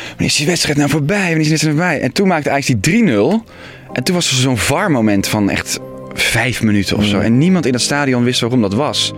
wanneer 0.08 0.26
is 0.26 0.36
die 0.36 0.46
wedstrijd 0.46 0.76
nou 0.78 0.90
voorbij? 0.90 1.16
Wanneer 1.18 1.36
is 1.36 1.42
die 1.42 1.50
wedstrijd 1.50 1.76
voorbij? 1.76 2.00
En 2.00 2.12
toen 2.12 2.28
maakte 2.28 2.48
eigenlijk 2.50 2.82
die 2.82 3.02
3-0. 3.04 3.44
En 3.92 4.02
toen 4.04 4.14
was 4.14 4.30
er 4.30 4.36
zo'n 4.36 4.58
VAR-moment 4.58 5.28
van 5.28 5.50
echt 5.50 5.78
vijf 6.14 6.62
minuten 6.62 6.96
of 6.96 7.04
zo. 7.04 7.20
En 7.20 7.38
niemand 7.38 7.66
in 7.66 7.72
het 7.72 7.82
stadion 7.82 8.24
wist 8.24 8.40
waarom 8.40 8.60
dat 8.60 8.74
was. 8.74 9.12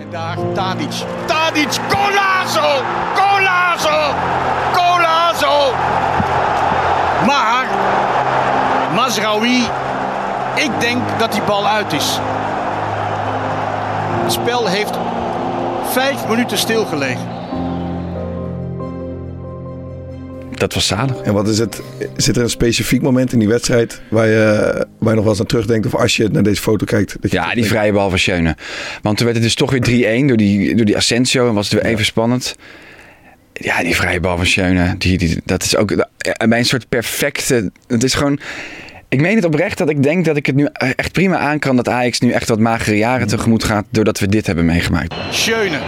En 0.00 0.06
daar 0.10 0.38
Tadic. 0.54 0.92
Tadic, 1.56 1.78
Golazo! 1.88 2.82
Golazo! 3.14 4.14
Golazo! 4.72 5.72
Maar 7.26 7.66
Mazraoui, 8.94 9.68
ik 10.54 10.70
denk 10.80 11.02
dat 11.18 11.32
die 11.32 11.42
bal 11.42 11.66
uit 11.66 11.92
is. 11.92 12.18
Het 14.22 14.32
spel 14.32 14.66
heeft 14.66 14.98
vijf 15.90 16.26
minuten 16.28 16.58
stilgelegen. 16.58 17.35
Dat 20.58 20.74
was 20.74 20.86
zalig. 20.86 21.20
En 21.20 21.32
wat 21.32 21.48
is 21.48 21.58
het? 21.58 21.82
Zit 22.16 22.36
er 22.36 22.42
een 22.42 22.50
specifiek 22.50 23.02
moment 23.02 23.32
in 23.32 23.38
die 23.38 23.48
wedstrijd 23.48 24.00
waar 24.08 24.26
je, 24.26 24.86
waar 24.98 25.08
je 25.08 25.14
nog 25.14 25.22
wel 25.22 25.28
eens 25.28 25.40
aan 25.40 25.46
terugdenkt? 25.46 25.86
Of 25.86 25.94
als 25.94 26.16
je 26.16 26.28
naar 26.28 26.42
deze 26.42 26.62
foto 26.62 26.84
kijkt? 26.84 27.16
Dat 27.20 27.30
je 27.30 27.36
Ja, 27.36 27.54
die 27.54 27.64
vrije 27.64 27.92
bal 27.92 28.10
van 28.10 28.18
Schöne. 28.18 28.56
Want 29.02 29.16
toen 29.16 29.26
werd 29.26 29.38
het 29.38 29.46
dus 29.46 29.54
toch 29.54 29.70
weer 29.70 30.22
3-1 30.22 30.26
door 30.26 30.36
die, 30.36 30.74
door 30.74 30.84
die 30.84 30.96
Asensio. 30.96 31.48
En 31.48 31.54
was 31.54 31.70
het 31.70 31.82
weer 31.82 31.92
even 31.92 32.04
spannend. 32.04 32.56
Ja, 33.52 33.82
die 33.82 33.96
vrije 33.96 34.20
bal 34.20 34.36
van 34.36 34.46
Schöne. 34.46 34.94
Die, 34.98 35.18
die, 35.18 35.40
dat 35.44 35.62
is 35.62 35.76
ook 35.76 36.06
een 36.18 36.64
soort 36.64 36.88
perfecte... 36.88 37.70
Het 37.86 38.02
is 38.02 38.14
gewoon... 38.14 38.40
Ik 39.08 39.20
meen 39.20 39.36
het 39.36 39.44
oprecht 39.44 39.78
dat 39.78 39.88
ik 39.88 40.02
denk 40.02 40.24
dat 40.24 40.36
ik 40.36 40.46
het 40.46 40.54
nu 40.54 40.68
echt 40.72 41.12
prima 41.12 41.38
aan 41.38 41.58
kan... 41.58 41.76
dat 41.76 41.88
Ajax 41.88 42.20
nu 42.20 42.30
echt 42.30 42.48
wat 42.48 42.58
magere 42.58 42.96
jaren 42.96 43.26
tegemoet 43.26 43.64
gaat... 43.64 43.84
doordat 43.90 44.18
we 44.18 44.28
dit 44.28 44.46
hebben 44.46 44.64
meegemaakt. 44.64 45.14
Schöne. 45.30 45.78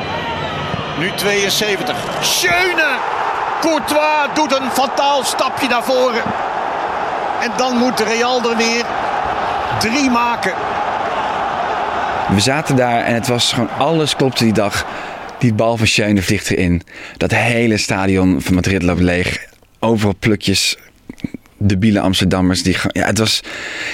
Nu 0.99 1.11
72. 1.17 1.97
Schöne! 2.23 3.28
Courtois 3.61 4.29
doet 4.35 4.61
een 4.61 4.71
fataal 4.71 5.25
stapje 5.25 5.69
naar 5.69 5.83
voren. 5.83 6.23
En 7.41 7.51
dan 7.57 7.77
moet 7.77 8.01
Real 8.01 8.51
er 8.51 8.57
weer 8.57 8.85
drie 9.79 10.11
maken. 10.11 10.53
We 12.29 12.41
zaten 12.41 12.77
daar 12.77 13.05
en 13.05 13.15
het 13.15 13.29
was 13.29 13.53
gewoon 13.53 13.71
alles 13.79 14.17
klopte 14.17 14.45
die 14.45 14.53
dag. 14.53 14.87
Die 15.39 15.55
bal 15.55 15.77
van 15.77 15.87
Schöne 15.87 16.23
vliegt 16.23 16.51
erin. 16.51 16.83
Dat 17.17 17.31
hele 17.31 17.77
stadion 17.77 18.41
van 18.41 18.55
Madrid 18.55 18.83
loopt 18.83 19.01
leeg. 19.01 19.47
Overal 19.79 20.15
plukjes. 20.19 20.77
Debiele 21.59 22.01
Amsterdammers. 22.01 22.63
Die, 22.63 22.77
ja, 22.93 23.07
het 23.07 23.19
was... 23.19 23.41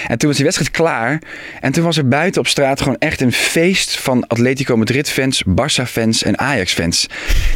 En 0.06 0.18
toen 0.18 0.28
was 0.28 0.36
die 0.36 0.44
wedstrijd 0.44 0.70
klaar. 0.70 1.22
En 1.60 1.72
toen 1.72 1.84
was 1.84 1.96
er 1.96 2.08
buiten 2.08 2.40
op 2.40 2.46
straat 2.46 2.80
gewoon 2.80 2.96
echt 2.98 3.20
een 3.20 3.32
feest 3.32 4.00
van 4.00 4.26
Atletico 4.26 4.76
Madrid 4.76 5.10
fans, 5.10 5.44
Barça 5.48 5.82
fans 5.86 6.22
en 6.22 6.38
Ajax 6.38 6.72
fans. 6.72 7.06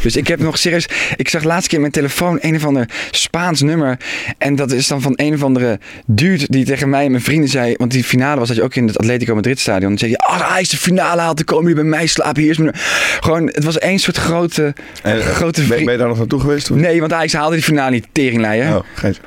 Dus 0.01 0.15
ik 0.15 0.27
heb 0.27 0.39
nog 0.39 0.57
serieus... 0.57 0.87
Ik 1.15 1.29
zag 1.29 1.43
laatst 1.43 1.67
keer 1.67 1.75
in 1.75 1.81
mijn 1.81 1.93
telefoon 1.93 2.37
een 2.41 2.55
of 2.55 2.65
ander 2.65 2.89
Spaans 3.11 3.61
nummer. 3.61 3.97
En 4.37 4.55
dat 4.55 4.71
is 4.71 4.87
dan 4.87 5.01
van 5.01 5.13
een 5.15 5.33
of 5.33 5.43
andere 5.43 5.79
dude 6.05 6.45
die 6.47 6.65
tegen 6.65 6.89
mij 6.89 7.05
en 7.05 7.11
mijn 7.11 7.23
vrienden 7.23 7.49
zei... 7.49 7.73
Want 7.77 7.91
die 7.91 8.03
finale 8.03 8.39
was 8.39 8.47
dat 8.47 8.57
je 8.57 8.63
ook 8.63 8.75
in 8.75 8.87
het 8.87 8.97
Atletico 8.97 9.35
Madrid 9.35 9.59
stadion. 9.59 9.89
Dan 9.89 9.97
zei 9.97 10.11
je, 10.11 10.17
als 10.17 10.41
Ajax 10.41 10.69
de 10.69 10.77
finale 10.77 11.21
haalt, 11.21 11.37
dan 11.37 11.45
komen 11.45 11.67
jullie 11.69 11.81
bij 11.81 11.89
mij 11.91 12.07
slapen. 12.07 12.41
Hier 12.41 12.51
is 12.51 12.57
mijn... 12.57 12.75
Gewoon, 13.19 13.45
het 13.47 13.63
was 13.63 13.77
één 13.77 13.99
soort 13.99 14.17
grote, 14.17 14.73
eh, 15.03 15.19
grote 15.19 15.61
ben, 15.61 15.83
ben 15.83 15.91
je 15.91 15.97
daar 15.97 16.07
nog 16.07 16.17
naartoe 16.17 16.39
geweest? 16.39 16.65
Toen? 16.65 16.79
Nee, 16.79 16.99
want 16.99 17.13
Ajax 17.13 17.33
haalde 17.33 17.55
die 17.55 17.63
finale 17.63 17.91
niet 17.91 18.07
teringleier. 18.11 18.75
Oh, 18.75 18.83
geitje. 18.93 19.21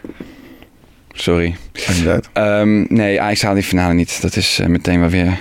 Sorry. 1.12 1.56
Ehm, 2.32 2.84
nee, 2.94 3.20
Ajax 3.20 3.42
haalde 3.42 3.58
die 3.60 3.68
finale 3.68 3.94
niet. 3.94 4.22
Dat 4.22 4.36
is 4.36 4.58
eh, 4.58 4.66
meteen 4.66 5.00
wel 5.00 5.08
weer 5.08 5.38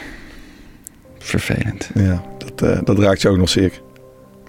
vervelend. 1.20 1.90
Ja, 1.94 2.24
dat, 2.38 2.70
eh, 2.70 2.80
dat 2.84 3.00
raakt 3.00 3.22
je 3.22 3.30
ook 3.30 3.38
nog 3.38 3.50
zeer. 3.50 3.70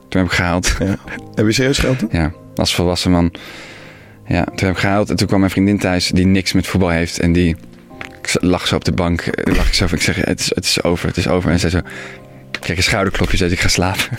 Toen 0.09 0.21
heb 0.21 0.31
ik 0.31 0.37
gehaald. 0.37 0.77
Ja. 0.79 0.97
Heb 1.35 1.47
je 1.47 1.53
serieus 1.53 1.79
geld? 1.79 2.05
Ja, 2.11 2.33
als 2.55 2.75
volwassen 2.75 3.11
man. 3.11 3.33
Ja, 4.27 4.45
toen 4.45 4.67
heb 4.67 4.71
ik 4.75 4.79
gehaald. 4.79 5.11
En 5.11 5.17
toen 5.17 5.27
kwam 5.27 5.39
mijn 5.39 5.51
vriendin 5.53 5.79
thuis 5.79 6.09
die 6.09 6.27
niks 6.27 6.53
met 6.53 6.67
voetbal 6.67 6.89
heeft. 6.91 7.19
En 7.19 7.33
die 7.33 7.57
lag 8.41 8.67
zo 8.67 8.75
op 8.77 8.85
de 8.85 8.93
bank. 8.93 9.21
eh, 9.21 9.55
Lag 9.57 9.67
ik 9.67 9.75
zo 9.75 9.87
van, 9.87 9.99
ik 9.99 10.05
zeg, 10.05 10.17
het 10.17 10.41
is, 10.41 10.53
het 10.55 10.65
is 10.65 10.83
over, 10.83 11.07
het 11.09 11.17
is 11.17 11.29
over. 11.29 11.51
En 11.51 11.59
zij 11.61 11.71
zo, 11.71 11.79
ik 12.51 12.61
kreeg 12.61 12.77
een 12.77 12.83
schouderklopje, 12.83 13.37
zei 13.37 13.49
ze, 13.51 13.55
ik 13.57 13.61
ga 13.63 13.69
slapen. 13.69 14.19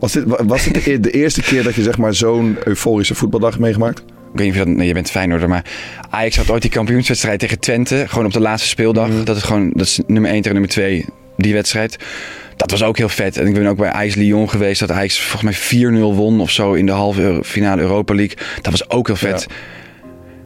Was 0.00 0.12
dit, 0.12 0.24
wa- 0.24 0.44
was 0.44 0.64
dit 0.64 0.84
de, 0.84 0.92
e- 0.92 1.00
de 1.00 1.10
eerste 1.10 1.42
keer 1.42 1.62
dat 1.62 1.74
je 1.74 1.82
zeg 1.82 1.98
maar 1.98 2.14
zo'n 2.14 2.56
euforische 2.64 3.14
voetbaldag 3.14 3.58
meegemaakt? 3.58 4.02
Ik 4.32 4.38
weet 4.38 4.46
niet 4.46 4.56
of 4.56 4.58
je 4.58 4.64
dat... 4.64 4.76
Nee, 4.76 4.86
je 4.86 4.94
bent 4.94 5.10
Feyenoorder, 5.10 5.48
maar 5.48 5.64
Ajax 6.10 6.36
had 6.36 6.50
ooit 6.50 6.62
die 6.62 6.70
kampioenswedstrijd 6.70 7.38
tegen 7.38 7.58
Twente. 7.58 8.04
Gewoon 8.08 8.24
op 8.24 8.32
de 8.32 8.40
laatste 8.40 8.68
speeldag. 8.68 9.24
Dat 9.24 9.36
is 9.36 9.42
gewoon... 9.42 9.70
Dat 9.74 9.86
is 9.86 10.00
nummer 10.06 10.30
1 10.30 10.36
tegen 10.36 10.52
nummer 10.52 10.70
2, 10.70 11.04
die 11.36 11.52
wedstrijd. 11.52 11.96
Dat 12.56 12.70
was 12.70 12.82
ook 12.82 12.96
heel 12.96 13.08
vet. 13.08 13.36
En 13.36 13.46
ik 13.46 13.54
ben 13.54 13.66
ook 13.66 13.76
bij 13.76 13.90
Ajax 13.90 14.14
Lyon 14.14 14.50
geweest. 14.50 14.80
Dat 14.80 14.90
Ajax 14.90 15.20
volgens 15.20 15.70
mij 15.70 15.90
4-0 15.92 15.94
won 15.98 16.40
of 16.40 16.50
zo 16.50 16.72
in 16.72 16.86
de 16.86 16.92
halve 16.92 17.40
finale 17.44 17.80
Europa 17.82 18.14
League. 18.14 18.36
Dat 18.62 18.72
was 18.72 18.90
ook 18.90 19.06
heel 19.06 19.16
vet. 19.16 19.46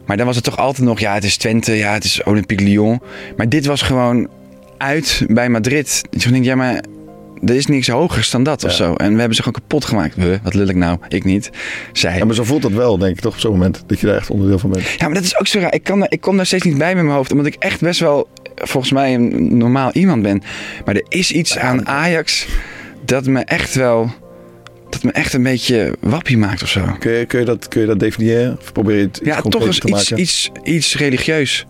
Maar 0.05 0.17
dan 0.17 0.25
was 0.25 0.35
het 0.35 0.43
toch 0.43 0.57
altijd 0.57 0.87
nog... 0.87 0.99
Ja, 0.99 1.13
het 1.13 1.23
is 1.23 1.37
Twente. 1.37 1.73
Ja, 1.73 1.93
het 1.93 2.03
is 2.03 2.23
Olympique 2.23 2.65
Lyon. 2.65 3.01
Maar 3.37 3.49
dit 3.49 3.65
was 3.65 3.81
gewoon 3.81 4.27
uit 4.77 5.25
bij 5.27 5.49
Madrid. 5.49 6.03
Dus 6.09 6.25
ik 6.25 6.31
denk, 6.31 6.45
ja, 6.45 6.55
maar... 6.55 6.83
Er 7.45 7.55
is 7.55 7.65
niks 7.65 7.87
hogers 7.87 8.29
dan 8.29 8.43
dat 8.43 8.63
of 8.63 8.71
zo. 8.71 8.93
En 8.93 9.13
we 9.13 9.17
hebben 9.19 9.35
ze 9.35 9.43
gewoon 9.43 9.61
kapot 9.61 9.85
gemaakt. 9.85 10.15
We, 10.15 10.39
wat 10.43 10.53
lul 10.53 10.67
ik 10.67 10.75
nou? 10.75 10.97
Ik 11.07 11.23
niet. 11.23 11.49
Zij. 11.93 12.17
Ja, 12.17 12.25
maar 12.25 12.35
zo 12.35 12.43
voelt 12.43 12.61
dat 12.61 12.71
wel, 12.71 12.97
denk 12.97 13.15
ik 13.15 13.21
toch 13.21 13.33
op 13.33 13.39
zo'n 13.39 13.51
moment. 13.51 13.83
Dat 13.87 13.99
je 13.99 14.05
daar 14.07 14.15
echt 14.15 14.29
onderdeel 14.29 14.59
van 14.59 14.69
bent. 14.69 14.85
Ja, 14.97 15.05
maar 15.05 15.13
dat 15.13 15.23
is 15.23 15.39
ook 15.39 15.47
zo 15.47 15.59
raar. 15.59 15.73
Ik, 15.73 15.83
kan, 15.83 16.05
ik 16.09 16.21
kom 16.21 16.35
daar 16.37 16.45
steeds 16.45 16.63
niet 16.63 16.77
bij 16.77 16.95
met 16.95 17.03
mijn 17.03 17.15
hoofd. 17.15 17.31
Omdat 17.31 17.45
ik 17.45 17.55
echt 17.59 17.81
best 17.81 17.99
wel, 17.99 18.27
volgens 18.55 18.91
mij, 18.93 19.13
een 19.13 19.57
normaal 19.57 19.91
iemand 19.91 20.21
ben. 20.21 20.41
Maar 20.85 20.95
er 20.95 21.05
is 21.07 21.31
iets 21.31 21.57
aan 21.57 21.87
Ajax 21.87 22.47
dat 23.05 23.25
me 23.25 23.39
echt 23.39 23.75
wel... 23.75 24.11
Dat 24.89 25.03
me 25.03 25.11
echt 25.11 25.33
een 25.33 25.43
beetje 25.43 25.95
wappie 25.99 26.37
maakt 26.37 26.63
of 26.63 26.69
zo. 26.69 26.81
Kun 26.99 27.11
je, 27.11 27.25
kun 27.25 27.39
je, 27.39 27.45
dat, 27.45 27.67
kun 27.67 27.81
je 27.81 27.87
dat 27.87 27.99
definiëren? 27.99 28.57
Of 28.61 28.71
probeer 28.71 28.95
je 28.95 29.01
het 29.01 29.17
iets 29.17 29.25
Ja, 29.27 29.41
toch 29.41 29.65
eens 29.65 29.79
te 29.79 29.87
iets, 29.87 30.09
maken? 30.09 30.19
iets, 30.19 30.49
iets 30.63 30.97
religieus. 30.97 31.65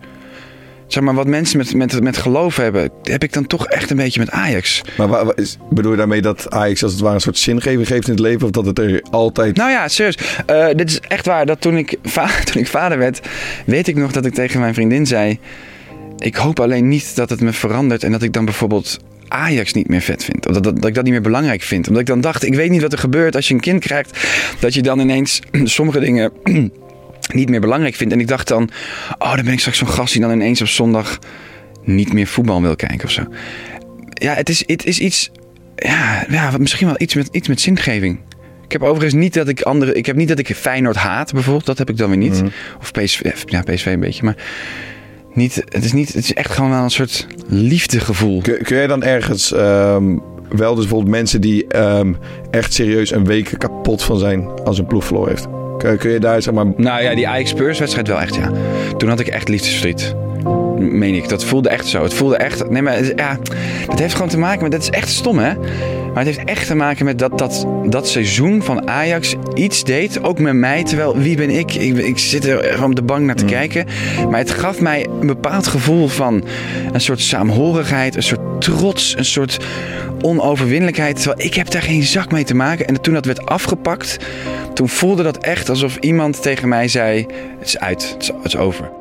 Zeg 0.88 1.02
maar, 1.02 1.14
wat 1.14 1.26
mensen 1.26 1.58
met, 1.58 1.74
met, 1.74 2.02
met 2.02 2.16
geloof 2.16 2.56
hebben, 2.56 2.90
heb 3.02 3.22
ik 3.22 3.32
dan 3.32 3.46
toch 3.46 3.66
echt 3.66 3.90
een 3.90 3.96
beetje 3.96 4.20
met 4.20 4.30
Ajax. 4.30 4.82
Maar 4.96 5.08
wa- 5.08 5.24
wa- 5.24 5.32
is- 5.36 5.56
bedoel 5.70 5.90
je 5.90 5.96
daarmee 5.96 6.22
dat 6.22 6.50
Ajax 6.50 6.82
als 6.82 6.92
het 6.92 7.00
ware 7.00 7.14
een 7.14 7.20
soort 7.20 7.38
zingeving 7.38 7.86
geeft 7.86 8.06
in 8.06 8.12
het 8.12 8.22
leven? 8.22 8.44
Of 8.44 8.50
dat 8.50 8.66
het 8.66 8.78
er 8.78 9.02
altijd... 9.10 9.56
Nou 9.56 9.70
ja, 9.70 9.88
serieus. 9.88 10.18
Eh, 10.46 10.66
dit 10.76 10.90
is 10.90 11.00
echt 11.00 11.26
waar. 11.26 11.46
Dat 11.46 11.60
toen 11.60 11.76
ik, 11.76 11.96
toen 12.52 12.60
ik 12.60 12.66
vader 12.66 12.98
werd, 12.98 13.20
weet 13.66 13.88
ik 13.88 13.96
nog 13.96 14.12
dat 14.12 14.26
ik 14.26 14.34
tegen 14.34 14.60
mijn 14.60 14.74
vriendin 14.74 15.06
zei... 15.06 15.38
Ik 16.18 16.34
hoop 16.36 16.60
alleen 16.60 16.88
niet 16.88 17.16
dat 17.16 17.30
het 17.30 17.40
me 17.40 17.52
verandert 17.52 18.02
en 18.04 18.12
dat 18.12 18.22
ik 18.22 18.32
dan 18.32 18.44
bijvoorbeeld 18.44 18.98
Ajax 19.28 19.72
niet 19.72 19.88
meer 19.88 20.00
vet 20.00 20.24
vind. 20.24 20.46
Of 20.48 20.54
dat, 20.54 20.64
dat, 20.64 20.74
dat 20.76 20.84
ik 20.84 20.94
dat 20.94 21.04
niet 21.04 21.12
meer 21.12 21.22
belangrijk 21.22 21.62
vind. 21.62 21.86
Omdat 21.86 22.00
ik 22.02 22.08
dan 22.08 22.20
dacht, 22.20 22.44
ik 22.44 22.54
weet 22.54 22.70
niet 22.70 22.82
wat 22.82 22.92
er 22.92 22.98
gebeurt 22.98 23.36
als 23.36 23.48
je 23.48 23.54
een 23.54 23.60
kind 23.60 23.80
krijgt. 23.80 24.18
Dat 24.60 24.74
je 24.74 24.82
dan 24.82 24.98
ineens 25.00 25.40
sommige 25.64 26.00
dingen 26.00 26.32
niet 27.34 27.48
meer 27.48 27.60
belangrijk 27.60 27.94
vindt. 27.94 28.12
En 28.12 28.20
ik 28.20 28.28
dacht 28.28 28.48
dan, 28.48 28.70
oh 29.18 29.34
dan 29.34 29.44
ben 29.44 29.52
ik 29.52 29.60
straks 29.60 29.78
zo'n 29.78 29.88
gast 29.88 30.12
die 30.12 30.22
dan 30.22 30.32
ineens 30.32 30.60
op 30.60 30.66
zondag 30.66 31.18
niet 31.84 32.12
meer 32.12 32.26
voetbal 32.26 32.62
wil 32.62 32.76
kijken 32.76 33.04
of 33.04 33.10
zo. 33.10 33.22
Ja, 34.08 34.34
het 34.34 34.48
is, 34.48 34.62
het 34.66 34.84
is 34.84 34.98
iets, 34.98 35.30
ja, 35.76 36.24
ja, 36.28 36.52
misschien 36.58 36.86
wel 36.86 36.96
iets 36.98 37.14
met, 37.14 37.28
iets 37.30 37.48
met 37.48 37.60
zingeving. 37.60 38.18
Ik 38.64 38.72
heb 38.72 38.82
overigens 38.82 39.14
niet 39.14 39.34
dat 39.34 39.48
ik 39.48 39.62
andere. 39.62 39.92
Ik 39.92 40.06
heb 40.06 40.16
niet 40.16 40.28
dat 40.28 40.38
ik 40.38 40.54
Feyenoord 40.56 40.96
haat, 40.96 41.32
bijvoorbeeld. 41.32 41.66
Dat 41.66 41.78
heb 41.78 41.90
ik 41.90 41.96
dan 41.96 42.08
weer 42.08 42.18
niet. 42.18 42.42
Of 42.80 42.92
PSV, 42.92 43.32
ja, 43.44 43.62
PSV 43.62 43.86
een 43.86 44.00
beetje. 44.00 44.24
Maar 44.24 44.36
niet, 45.34 45.62
het, 45.68 45.84
is 45.84 45.92
niet, 45.92 46.12
het 46.12 46.24
is 46.24 46.34
echt 46.34 46.50
gewoon 46.50 46.70
wel 46.70 46.82
een 46.82 46.90
soort 46.90 47.26
liefdegevoel. 47.46 48.40
Kun, 48.40 48.62
kun 48.62 48.76
jij 48.76 48.86
dan 48.86 49.02
ergens 49.02 49.52
ehm, 49.52 50.18
wel 50.48 50.74
dus 50.74 50.84
bijvoorbeeld 50.84 51.14
mensen 51.14 51.40
die 51.40 51.66
ehm, 51.66 52.12
echt 52.50 52.74
serieus 52.74 53.10
een 53.10 53.24
week 53.24 53.54
kapot 53.58 54.02
van 54.02 54.18
zijn 54.18 54.48
als 54.64 54.78
een 54.78 54.86
ploeg 54.86 55.04
verloren 55.04 55.30
heeft? 55.30 55.57
Kun, 55.78 56.10
je 56.10 56.18
daar 56.20 56.42
zeg 56.42 56.54
maar... 56.54 56.66
Nou 56.76 57.02
ja, 57.02 57.14
die 57.14 57.28
Ajax 57.28 57.50
Spurs 57.50 57.78
wedstrijd 57.78 58.08
wel 58.08 58.20
echt, 58.20 58.34
ja. 58.34 58.50
Toen 58.96 59.08
had 59.08 59.20
ik 59.20 59.26
echt 59.26 59.48
liefdesverdriet. 59.48 60.14
Meen 60.78 61.14
ik. 61.14 61.28
Dat 61.28 61.44
voelde 61.44 61.68
echt 61.68 61.86
zo. 61.86 62.02
Het 62.02 62.14
voelde 62.14 62.36
echt... 62.36 62.70
Nee, 62.70 62.82
maar 62.82 63.04
ja, 63.16 63.38
dat 63.86 63.98
heeft 63.98 64.14
gewoon 64.14 64.28
te 64.28 64.38
maken 64.38 64.62
met... 64.62 64.72
Dat 64.72 64.80
is 64.80 64.90
echt 64.90 65.08
stom, 65.08 65.38
hè? 65.38 65.52
Maar 66.18 66.26
het 66.26 66.36
heeft 66.36 66.48
echt 66.48 66.66
te 66.66 66.74
maken 66.74 67.04
met 67.04 67.18
dat, 67.18 67.38
dat, 67.38 67.66
dat 67.86 68.08
seizoen 68.08 68.62
van 68.62 68.88
Ajax 68.88 69.34
iets 69.54 69.84
deed. 69.84 70.22
Ook 70.22 70.38
met 70.38 70.54
mij. 70.54 70.84
Terwijl, 70.84 71.16
wie 71.16 71.36
ben 71.36 71.50
ik? 71.50 71.74
Ik, 71.74 71.96
ik 71.96 72.18
zit 72.18 72.44
er 72.44 72.84
op 72.84 72.94
de 72.94 73.02
bank 73.02 73.24
naar 73.24 73.34
te 73.34 73.44
kijken. 73.44 73.86
Maar 74.30 74.38
het 74.38 74.50
gaf 74.50 74.80
mij 74.80 75.06
een 75.20 75.26
bepaald 75.26 75.66
gevoel 75.66 76.08
van... 76.08 76.44
Een 76.92 77.00
soort 77.00 77.20
saamhorigheid. 77.20 78.16
Een 78.16 78.22
soort 78.22 78.60
trots. 78.60 79.16
Een 79.16 79.24
soort 79.24 79.58
onoverwinnelijkheid. 80.20 81.16
Terwijl 81.22 81.46
ik 81.46 81.54
heb 81.54 81.70
daar 81.70 81.82
geen 81.82 82.02
zak 82.02 82.30
mee 82.30 82.44
te 82.44 82.54
maken. 82.54 82.86
En 82.86 83.00
toen 83.00 83.14
dat 83.14 83.24
werd 83.24 83.46
afgepakt... 83.46 84.16
Toen 84.74 84.88
voelde 84.88 85.22
dat 85.22 85.38
echt 85.38 85.68
alsof 85.68 85.96
iemand 85.96 86.42
tegen 86.42 86.68
mij 86.68 86.88
zei... 86.88 87.26
Het 87.58 87.66
is 87.68 87.78
uit. 87.78 88.10
Het 88.12 88.22
is, 88.22 88.28
het 88.28 88.44
is 88.44 88.56
over. 88.56 88.97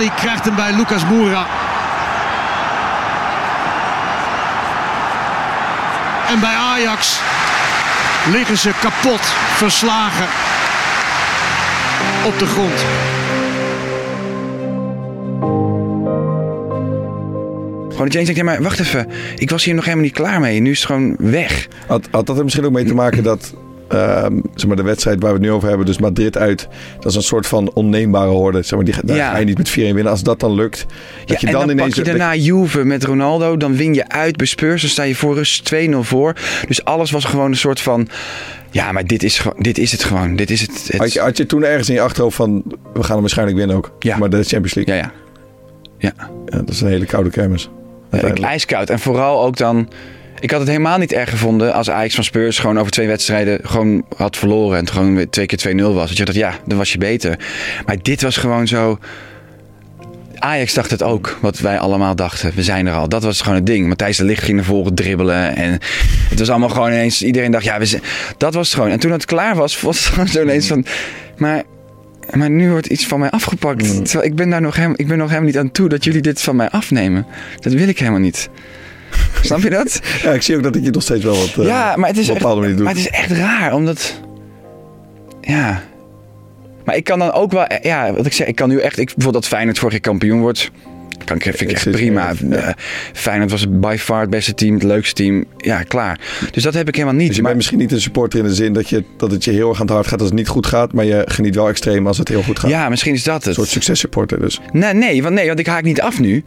Ali 0.00 0.10
krijgt 0.14 0.44
hem 0.44 0.54
bij 0.54 0.72
Lucas 0.72 1.04
Moura. 1.04 1.46
En 6.28 6.40
bij 6.40 6.54
Ajax 6.54 7.20
liggen 8.32 8.58
ze 8.58 8.70
kapot, 8.80 9.20
verslagen 9.54 10.26
op 12.24 12.38
de 12.38 12.46
grond. 12.46 12.84
Gewoon 17.90 18.04
dat 18.04 18.12
je 18.12 18.18
eens 18.18 18.28
denkt, 18.28 18.36
ja, 18.36 18.44
maar 18.44 18.62
wacht 18.62 18.80
even. 18.80 19.08
Ik 19.36 19.50
was 19.50 19.64
hier 19.64 19.74
nog 19.74 19.84
helemaal 19.84 20.04
niet 20.04 20.14
klaar 20.14 20.40
mee. 20.40 20.60
Nu 20.60 20.70
is 20.70 20.78
het 20.78 20.86
gewoon 20.86 21.16
weg. 21.18 21.68
Had, 21.86 22.08
had 22.10 22.26
dat 22.26 22.38
er 22.38 22.44
misschien 22.44 22.64
ook 22.64 22.72
mee 22.72 22.84
te 22.84 22.94
maken 22.94 23.22
dat 23.22 23.54
ehm, 23.90 24.40
zeg 24.54 24.66
maar 24.66 24.76
de 24.76 24.82
wedstrijd 24.82 25.20
waar 25.20 25.30
we 25.32 25.36
het 25.36 25.46
nu 25.46 25.52
over 25.52 25.68
hebben, 25.68 25.86
dus 25.86 25.98
Madrid 25.98 26.38
uit, 26.38 26.68
dat 26.96 27.06
is 27.10 27.14
een 27.16 27.22
soort 27.22 27.46
van 27.46 27.70
onneembare 27.74 28.30
horde. 28.30 28.62
Zeg 28.62 28.74
maar, 28.74 28.84
die, 28.84 28.94
ga- 28.94 29.00
daar 29.04 29.16
Ja. 29.16 29.30
ga 29.30 29.38
je 29.38 29.44
niet 29.44 29.58
met 29.58 29.68
4-1 29.70 29.72
winnen. 29.74 30.06
Als 30.08 30.22
dat 30.22 30.40
dan 30.40 30.54
lukt, 30.54 30.78
dat 30.78 30.88
Ja, 31.26 31.36
je 31.40 31.46
en 31.46 31.52
dan, 31.52 31.60
dan, 31.60 31.70
ineens... 31.70 31.88
pak 31.96 32.04
je 32.04 32.10
daarna 32.10 32.34
Juve 32.34 32.84
met 32.84 33.04
Ronaldo. 33.04 33.56
Dan 33.56 33.76
win 33.76 33.94
je 33.94 34.08
uit 34.08 34.36
bij 34.36 34.46
Spurs. 34.46 34.80
Dan 34.80 34.90
sta 34.90 35.02
je 35.02 35.14
voor 35.14 35.34
rust 35.34 35.72
2-0 35.74 35.78
voor. 36.00 36.34
Dus 36.68 36.84
alles 36.84 37.10
was 37.10 37.24
gewoon 37.24 37.50
een 37.50 37.56
soort 37.56 37.80
van... 37.80 38.08
Ja, 38.70 38.92
maar 38.92 39.04
dit 39.06 39.22
is, 39.22 39.42
dit 39.58 39.78
is 39.78 39.92
het 39.92 40.04
gewoon. 40.04 40.36
Dit 40.36 40.50
is 40.50 40.60
het. 40.60 40.88
het- 40.90 40.96
had, 41.00 41.12
je, 41.12 41.20
had 41.20 41.36
je 41.36 41.46
toen 41.46 41.64
ergens 41.64 41.88
in 41.88 41.94
je 41.94 42.00
achterhoofd 42.00 42.36
van, 42.36 42.62
we 42.92 43.02
gaan 43.02 43.10
hem 43.12 43.20
waarschijnlijk 43.20 43.58
winnen 43.58 43.76
ook. 43.76 43.92
Ja. 43.98 44.16
Maar 44.18 44.30
de 44.30 44.42
Champions 44.42 44.74
League, 44.74 44.94
Ja, 44.94 45.00
ja. 45.00 45.12
Ja, 45.98 46.12
ja, 46.46 46.58
dat 46.58 46.68
is 46.68 46.80
een 46.80 46.88
hele 46.88 47.04
koude 47.06 47.30
kermis. 47.30 47.68
Ijskoud. 48.42 48.90
En 48.90 48.98
vooral 48.98 49.44
ook 49.44 49.56
dan... 49.56 49.88
Ik 50.40 50.50
had 50.50 50.60
het 50.60 50.68
helemaal 50.68 50.98
niet 50.98 51.12
erg 51.12 51.30
gevonden 51.30 51.74
als 51.74 51.90
Ajax 51.90 52.14
van 52.14 52.24
Spurs 52.24 52.58
gewoon 52.58 52.78
over 52.78 52.92
twee 52.92 53.06
wedstrijden 53.06 53.58
gewoon 53.62 54.04
had 54.16 54.36
verloren. 54.36 54.76
En 54.76 54.84
het 54.84 54.92
gewoon 54.92 55.14
weer 55.14 55.30
twee 55.30 55.46
keer 55.46 55.74
2-0 55.78 55.82
was. 55.82 56.08
Dat 56.08 56.16
je 56.16 56.24
dacht, 56.24 56.36
ja, 56.36 56.54
dan 56.66 56.78
was 56.78 56.92
je 56.92 56.98
beter. 56.98 57.38
Maar 57.86 57.96
dit 58.02 58.22
was 58.22 58.36
gewoon 58.36 58.68
zo... 58.68 58.98
Ajax 60.38 60.74
dacht 60.74 60.90
het 60.90 61.02
ook, 61.02 61.38
wat 61.40 61.58
wij 61.58 61.78
allemaal 61.78 62.16
dachten. 62.16 62.52
We 62.54 62.62
zijn 62.62 62.86
er 62.86 62.94
al. 62.94 63.08
Dat 63.08 63.22
was 63.22 63.40
gewoon 63.40 63.54
het 63.54 63.66
ding. 63.66 63.88
Matthijs 63.88 64.16
de 64.16 64.24
Ligt 64.24 64.42
ging 64.42 64.56
naar 64.56 64.64
voren 64.64 64.94
dribbelen. 64.94 65.56
En 65.56 65.78
het 66.28 66.38
was 66.38 66.50
allemaal 66.50 66.68
gewoon 66.68 66.88
ineens... 66.88 67.22
Iedereen 67.22 67.50
dacht, 67.50 67.64
ja, 67.64 67.78
we 67.78 67.86
zijn, 67.86 68.02
dat 68.36 68.54
was 68.54 68.66
het 68.66 68.76
gewoon. 68.76 68.90
En 68.90 68.98
toen 68.98 69.12
het 69.12 69.24
klaar 69.24 69.56
was, 69.56 69.80
was 69.80 69.98
het 69.98 70.06
gewoon 70.06 70.28
zo 70.28 70.42
ineens 70.42 70.66
van... 70.66 70.84
Maar, 71.36 71.62
maar 72.30 72.50
nu 72.50 72.70
wordt 72.70 72.86
iets 72.86 73.06
van 73.06 73.20
mij 73.20 73.30
afgepakt. 73.30 74.04
Terwijl 74.04 74.30
ik 74.30 74.34
ben 74.36 74.50
daar 74.50 74.60
nog 74.60 74.74
helemaal, 74.74 74.96
ik 74.98 75.06
ben 75.06 75.18
nog 75.18 75.28
helemaal 75.28 75.48
niet 75.48 75.58
aan 75.58 75.70
toe 75.70 75.88
dat 75.88 76.04
jullie 76.04 76.22
dit 76.22 76.40
van 76.40 76.56
mij 76.56 76.70
afnemen. 76.70 77.26
Dat 77.58 77.72
wil 77.72 77.88
ik 77.88 77.98
helemaal 77.98 78.20
niet. 78.20 78.48
Snap 79.42 79.60
je 79.60 79.70
dat? 79.70 80.00
Ja, 80.22 80.32
ik 80.32 80.42
zie 80.42 80.56
ook 80.56 80.62
dat 80.62 80.76
ik 80.76 80.84
je 80.84 80.90
nog 80.90 81.02
steeds 81.02 81.24
wel 81.24 81.36
wat 81.36 81.54
eh, 81.58 81.64
ja, 81.64 81.96
maar 81.96 82.08
het, 82.08 82.18
is 82.18 82.28
op 82.28 82.34
een 82.34 82.40
bepaalde 82.40 82.60
manier 82.60 82.76
doe. 82.76 82.84
maar 82.84 82.94
het 82.94 83.02
is 83.02 83.10
echt 83.10 83.30
raar, 83.30 83.74
omdat... 83.74 84.20
Ja... 85.40 85.82
Maar 86.84 86.96
ik 86.96 87.04
kan 87.04 87.18
dan 87.18 87.32
ook 87.32 87.52
wel... 87.52 87.66
Ja, 87.82 88.12
wat 88.12 88.26
ik 88.26 88.32
zeg, 88.32 88.46
ik 88.46 88.54
kan 88.54 88.68
nu 88.68 88.78
echt... 88.80 88.98
Ik, 88.98 89.06
bijvoorbeeld 89.06 89.42
dat 89.42 89.46
Feyenoord 89.46 89.78
vorig 89.78 89.92
jaar 89.92 90.02
kampioen 90.02 90.40
wordt... 90.40 90.70
Kan 91.24 91.36
ik, 91.36 91.42
vind 91.42 91.60
ik 91.60 91.70
echt 91.70 91.90
prima. 91.90 92.32
ja. 92.50 92.56
Eh, 92.56 92.74
Feyenoord 93.12 93.50
was 93.50 93.66
by 93.68 93.96
far 93.98 94.20
het 94.20 94.30
beste 94.30 94.54
team, 94.54 94.74
het 94.74 94.82
leukste 94.82 95.14
team. 95.14 95.44
Ja, 95.56 95.82
klaar. 95.82 96.20
Dus 96.50 96.62
dat 96.62 96.74
heb 96.74 96.88
ik 96.88 96.94
helemaal 96.94 97.16
niet. 97.16 97.26
Dus 97.26 97.36
je 97.36 97.42
maar, 97.42 97.50
bent 97.50 97.62
misschien 97.62 97.78
niet 97.82 97.92
een 97.92 98.00
supporter 98.00 98.38
in 98.38 98.44
de 98.44 98.54
zin 98.54 98.72
dat, 98.72 98.88
je, 98.88 99.04
dat 99.16 99.30
het 99.30 99.44
je 99.44 99.50
heel 99.50 99.68
erg 99.68 99.80
aan 99.80 99.86
het 99.86 99.94
hart 99.94 100.06
gaat 100.06 100.20
als 100.20 100.28
het 100.28 100.38
niet 100.38 100.48
goed 100.48 100.66
gaat. 100.66 100.92
Maar 100.92 101.04
je 101.04 101.22
geniet 101.26 101.54
wel 101.54 101.68
extreem 101.68 102.06
als 102.06 102.18
het 102.18 102.28
heel 102.28 102.42
goed 102.42 102.58
gaat. 102.58 102.70
ja, 102.70 102.88
misschien 102.88 103.14
is 103.14 103.22
dat 103.22 103.42
Een 103.42 103.48
het. 103.48 103.54
soort 103.54 103.68
successupporter 103.68 104.40
dus. 104.40 104.60
Nee, 104.72 104.94
nee, 104.94 105.22
want, 105.22 105.34
nee, 105.34 105.46
want 105.46 105.58
ik 105.58 105.66
haak 105.66 105.82
niet 105.82 106.00
af 106.00 106.20
nu. 106.20 106.44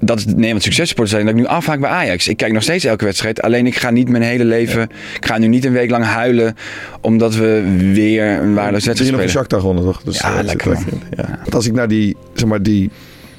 Dat 0.00 0.18
is 0.18 0.24
nee, 0.26 0.50
want 0.50 0.62
successporters 0.62 1.10
zijn 1.10 1.24
dat 1.24 1.34
ik 1.34 1.40
nu 1.40 1.46
afhaak 1.46 1.80
bij 1.80 1.90
Ajax. 1.90 2.28
Ik 2.28 2.36
kijk 2.36 2.52
nog 2.52 2.62
steeds 2.62 2.84
elke 2.84 3.04
wedstrijd. 3.04 3.42
Alleen 3.42 3.66
ik 3.66 3.76
ga 3.76 3.90
niet 3.90 4.08
mijn 4.08 4.22
hele 4.22 4.44
leven. 4.44 4.82
Ik 5.16 5.26
ga 5.26 5.38
nu 5.38 5.46
niet 5.46 5.64
een 5.64 5.72
week 5.72 5.90
lang 5.90 6.04
huilen. 6.04 6.54
omdat 7.00 7.34
we 7.34 7.78
weer 7.92 8.26
een 8.26 8.54
waardeloos 8.54 8.84
wedstrijd 8.84 8.96
3 8.96 9.10
nog 9.10 9.20
spelen. 9.20 9.22
een 9.22 9.28
Shakhtar 9.28 9.60
gewonnen 9.60 9.84
toch? 9.84 10.02
Dus, 10.02 10.18
Ja, 10.18 10.38
eh, 10.38 10.44
lekker. 10.44 10.78
Ja. 11.16 11.38
Want 11.38 11.54
als 11.54 11.66
ik 11.66 11.72
naar 11.72 11.88
die, 11.88 12.16
zeg 12.34 12.48
maar, 12.48 12.62
die, 12.62 12.90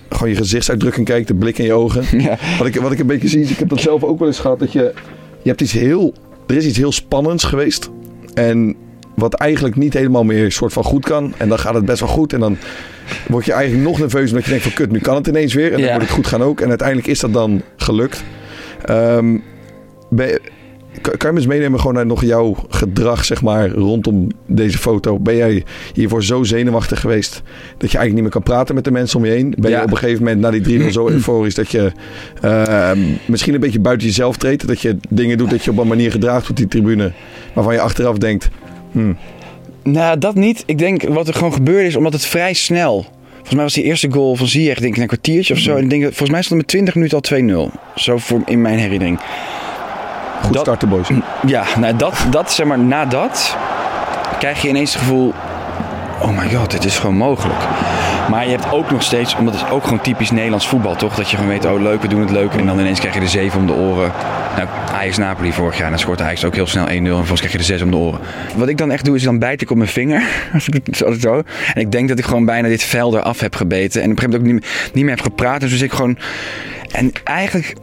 gewoon 0.09 0.29
je 0.29 0.35
gezichtsuitdrukking 0.35 1.05
kijk, 1.05 1.27
de 1.27 1.33
blik 1.35 1.57
in 1.57 1.65
je 1.65 1.73
ogen. 1.73 2.03
Ja. 2.21 2.37
Wat, 2.57 2.67
ik, 2.67 2.75
wat 2.75 2.91
ik 2.91 2.99
een 2.99 3.07
beetje 3.07 3.27
zie, 3.27 3.41
is, 3.41 3.49
ik 3.51 3.59
heb 3.59 3.69
dat 3.69 3.81
zelf 3.81 4.03
ook 4.03 4.19
wel 4.19 4.27
eens 4.27 4.39
gehad, 4.39 4.59
dat 4.59 4.71
je, 4.71 4.93
je 5.41 5.49
hebt 5.49 5.61
iets 5.61 5.71
heel, 5.71 6.13
er 6.47 6.55
is 6.55 6.65
iets 6.65 6.77
heel 6.77 6.91
spannends 6.91 7.43
geweest. 7.43 7.89
En 8.33 8.75
wat 9.19 9.33
eigenlijk 9.33 9.75
niet 9.75 9.93
helemaal 9.93 10.23
meer 10.23 10.51
soort 10.51 10.73
van 10.73 10.83
goed 10.83 11.05
kan. 11.05 11.33
En 11.37 11.49
dan 11.49 11.59
gaat 11.59 11.73
het 11.73 11.85
best 11.85 11.99
wel 11.99 12.09
goed. 12.09 12.33
En 12.33 12.39
dan 12.39 12.57
word 13.27 13.45
je 13.45 13.53
eigenlijk 13.53 13.83
nog 13.89 13.99
nerveus 13.99 14.29
omdat 14.29 14.43
je 14.43 14.49
denkt 14.49 14.65
van 14.65 14.73
kut, 14.73 14.91
nu 14.91 14.99
kan 14.99 15.15
het 15.15 15.27
ineens 15.27 15.53
weer. 15.53 15.65
En 15.71 15.77
dan 15.77 15.81
Ja. 15.87 15.93
moet 15.93 16.01
het 16.01 16.11
goed 16.11 16.27
gaan 16.27 16.41
ook. 16.43 16.61
En 16.61 16.69
uiteindelijk 16.69 17.07
is 17.07 17.19
dat 17.19 17.33
dan 17.33 17.61
gelukt. 17.77 18.23
Ehm, 18.85 19.37
ben 20.09 20.39
kan 21.01 21.17
je 21.19 21.31
me 21.31 21.37
eens 21.37 21.47
meenemen 21.47 21.79
gewoon 21.79 21.93
naar 21.95 22.05
nog 22.05 22.23
jouw 22.23 22.55
gedrag, 22.69 23.25
zeg 23.25 23.41
maar, 23.41 23.69
rondom 23.69 24.27
deze 24.45 24.77
foto? 24.77 25.19
Ben 25.19 25.35
jij 25.35 25.63
hiervoor 25.93 26.23
zo 26.23 26.43
zenuwachtig 26.43 26.99
geweest 26.99 27.33
dat 27.77 27.91
je 27.91 27.97
eigenlijk 27.97 28.13
niet 28.13 28.21
meer 28.21 28.31
kan 28.31 28.43
praten 28.43 28.75
met 28.75 28.83
de 28.83 28.91
mensen 28.91 29.19
om 29.19 29.25
je 29.25 29.31
heen? 29.31 29.53
Ben 29.57 29.71
Ja. 29.71 29.77
je 29.77 29.83
op 29.83 29.91
een 29.91 29.97
gegeven 29.97 30.23
moment 30.23 30.41
na 30.41 30.51
die 30.51 30.61
3-0 30.61 30.91
zo 30.91 31.07
euforisch 31.15 31.55
dat 31.55 31.69
je 31.71 31.91
ehm, 32.41 32.99
misschien 33.25 33.53
een 33.53 33.59
beetje 33.59 33.79
buiten 33.79 34.07
jezelf 34.07 34.37
treedt? 34.37 34.67
Dat 34.67 34.81
je 34.81 34.97
dingen 35.09 35.37
doet 35.37 35.49
dat 35.49 35.63
je 35.63 35.71
op 35.71 35.77
een 35.77 35.87
manier 35.87 36.11
gedraagt 36.11 36.49
op 36.49 36.55
die 36.55 36.67
tribune 36.67 37.11
waarvan 37.53 37.73
je 37.73 37.81
achteraf 37.81 38.17
denkt, 38.17 38.49
hmm, 38.91 39.17
Nou, 39.83 40.17
dat 40.17 40.35
niet. 40.35 40.63
Ik 40.65 40.77
denk 40.77 41.03
wat 41.03 41.27
er 41.27 41.33
gewoon 41.33 41.53
gebeurde 41.53 41.87
is 41.87 41.95
omdat 41.95 42.13
het 42.13 42.25
vrij 42.25 42.53
snel. 42.53 43.05
Volgens 43.33 43.53
mij 43.53 43.63
was 43.63 43.73
die 43.73 43.83
eerste 43.83 44.11
goal 44.11 44.35
van 44.35 44.47
Ziyech 44.47 44.79
denk 44.79 44.95
ik 44.95 45.01
een 45.01 45.07
kwartiertje 45.07 45.53
of 45.53 45.59
zo. 45.59 45.75
En 45.75 45.83
ik 45.83 45.89
denk, 45.89 46.03
volgens 46.03 46.29
mij 46.29 46.41
stond 46.41 46.61
het 46.61 46.73
met 46.73 46.93
20 46.93 46.95
minuten 46.95 47.61
al 47.61 47.69
2-0. 47.69 47.75
Zo 47.95 48.17
voor, 48.17 48.41
in 48.45 48.61
mijn 48.61 48.79
herinnering. 48.79 49.19
goed 50.43 50.53
Dat- 50.53 50.61
starten 50.61 50.89
boys. 50.89 51.07
Ja, 51.47 51.63
nou 51.79 51.95
dat, 51.95 52.25
dat 52.29 52.51
zeg 52.51 52.65
maar, 52.65 52.79
na 52.79 53.05
dat 53.05 53.57
krijg 54.39 54.61
je 54.61 54.67
ineens 54.67 54.93
het 54.93 55.01
gevoel... 55.01 55.33
Oh 56.21 56.37
my 56.37 56.49
god, 56.55 56.71
dit 56.71 56.85
is 56.85 56.97
gewoon 56.99 57.15
mogelijk. 57.15 57.59
Maar 58.29 58.43
je 58.45 58.51
hebt 58.51 58.71
ook 58.71 58.91
nog 58.91 59.03
steeds, 59.03 59.35
omdat 59.35 59.53
het 59.53 59.63
is 59.63 59.69
ook 59.69 59.83
gewoon 59.83 60.01
typisch 60.01 60.31
Nederlands 60.31 60.67
voetbal, 60.67 60.95
toch? 60.95 61.15
Dat 61.15 61.29
je 61.29 61.35
gewoon 61.37 61.51
weet, 61.51 61.65
oh 61.65 61.81
leuk, 61.81 62.01
we 62.01 62.07
doen 62.07 62.19
het 62.21 62.31
leuk. 62.31 62.53
En 62.53 62.65
dan 62.65 62.79
ineens 62.79 62.99
krijg 62.99 63.13
je 63.13 63.19
de 63.19 63.27
zeven 63.27 63.59
om 63.59 63.67
de 63.67 63.73
oren. 63.73 64.11
Nou, 64.55 64.67
Ajax-Napoli 64.93 65.53
vorig 65.53 65.75
jaar. 65.75 65.83
En 65.85 65.89
dan 65.91 65.99
scoort 65.99 66.21
Ajax 66.21 66.45
ook 66.45 66.55
heel 66.55 66.67
snel 66.67 66.85
1-0. 66.85 66.89
En 66.89 67.03
vervolgens 67.05 67.39
krijg 67.39 67.51
je 67.51 67.57
de 67.57 67.63
6 67.63 67.81
om 67.81 67.91
de 67.91 67.97
oren. 67.97 68.19
Wat 68.55 68.67
ik 68.67 68.77
dan 68.77 68.91
echt 68.91 69.05
doe, 69.05 69.15
is 69.15 69.23
dan 69.23 69.39
bijt 69.39 69.61
ik 69.61 69.69
op 69.71 69.77
mijn 69.77 69.89
vinger. 69.89 70.23
Als 70.53 70.67
ik 70.67 70.73
het 70.85 71.21
zo-. 71.21 71.43
En 71.73 71.81
ik 71.81 71.91
denk 71.91 72.09
dat 72.09 72.19
ik 72.19 72.25
gewoon 72.25 72.45
bijna 72.45 72.67
dit 72.67 72.83
vel 72.83 73.17
eraf 73.17 73.39
heb 73.39 73.55
gebeten. 73.55 74.01
En 74.01 74.11
op 74.11 74.17
een 74.17 74.23
gegeven 74.23 74.41
moment 74.41 74.61
ook 74.63 74.69
niet, 74.69 74.81
meer- 74.83 74.91
niet 74.93 75.03
meer 75.03 75.15
heb 75.15 75.23
gepraat. 75.23 75.59
Dus 75.59 75.81
ik 75.81 75.91
gewoon... 75.91 76.17
En 76.91 77.11
eigenlijk, 77.23 77.73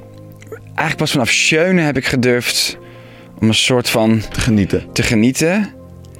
eigenlijk 0.65 0.97
pas 0.97 1.11
vanaf 1.11 1.31
Schöne 1.31 1.81
heb 1.81 1.97
ik 1.97 2.07
gedurfd 2.07 2.79
om 3.41 3.49
een 3.49 3.55
soort 3.55 3.89
van 3.91 4.23
Te 4.33 4.41
genieten. 4.41 4.85
te 4.93 5.03
genieten. 5.03 5.75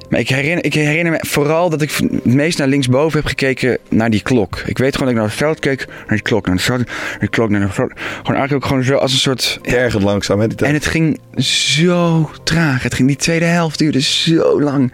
Maar 0.09 0.21
ik 0.21 0.29
herinner, 0.29 0.65
ik 0.65 0.75
herinner 0.75 1.13
me 1.13 1.19
vooral 1.27 1.71
dat 1.71 1.83
ik 1.83 1.91
het 1.91 2.25
meest 2.25 2.59
naar 2.59 2.69
linksboven 2.69 3.19
heb 3.19 3.29
gekeken 3.29 3.79
naar 3.89 4.11
die 4.11 4.23
klok. 4.23 4.63
Ik 4.67 4.79
weet 4.79 4.97
gewoon 4.97 5.15
dat 5.15 5.15
ik 5.15 5.15
naar 5.15 5.25
het 5.25 5.39
veld 5.39 5.59
keek, 5.59 5.87
naar 5.87 6.07
die 6.09 6.23
klok, 6.23 6.47
naar 6.47 6.55
het 6.55 6.65
veld, 6.65 6.87
naar 6.87 7.17
die 7.19 7.29
klok, 7.29 7.51
naar 7.51 7.61
het 7.61 7.75
veld. 7.75 7.93
Gewoon 7.97 8.37
eigenlijk 8.37 8.53
ook 8.53 8.65
gewoon 8.65 8.85
zo 8.85 8.97
als 8.97 9.13
een 9.13 9.19
soort... 9.19 9.59
Tergend 9.63 10.03
langzaam, 10.03 10.41
hè, 10.41 10.47
die 10.47 10.57
tijd. 10.57 10.71
En 10.71 10.77
het 10.77 10.87
ging 10.87 11.21
zo 11.37 12.31
traag. 12.45 12.83
Het 12.83 12.95
ging, 12.95 13.09
die 13.09 13.17
tweede 13.17 13.45
helft 13.45 13.79
duurde 13.79 14.01
zo 14.01 14.63
lang. 14.63 14.93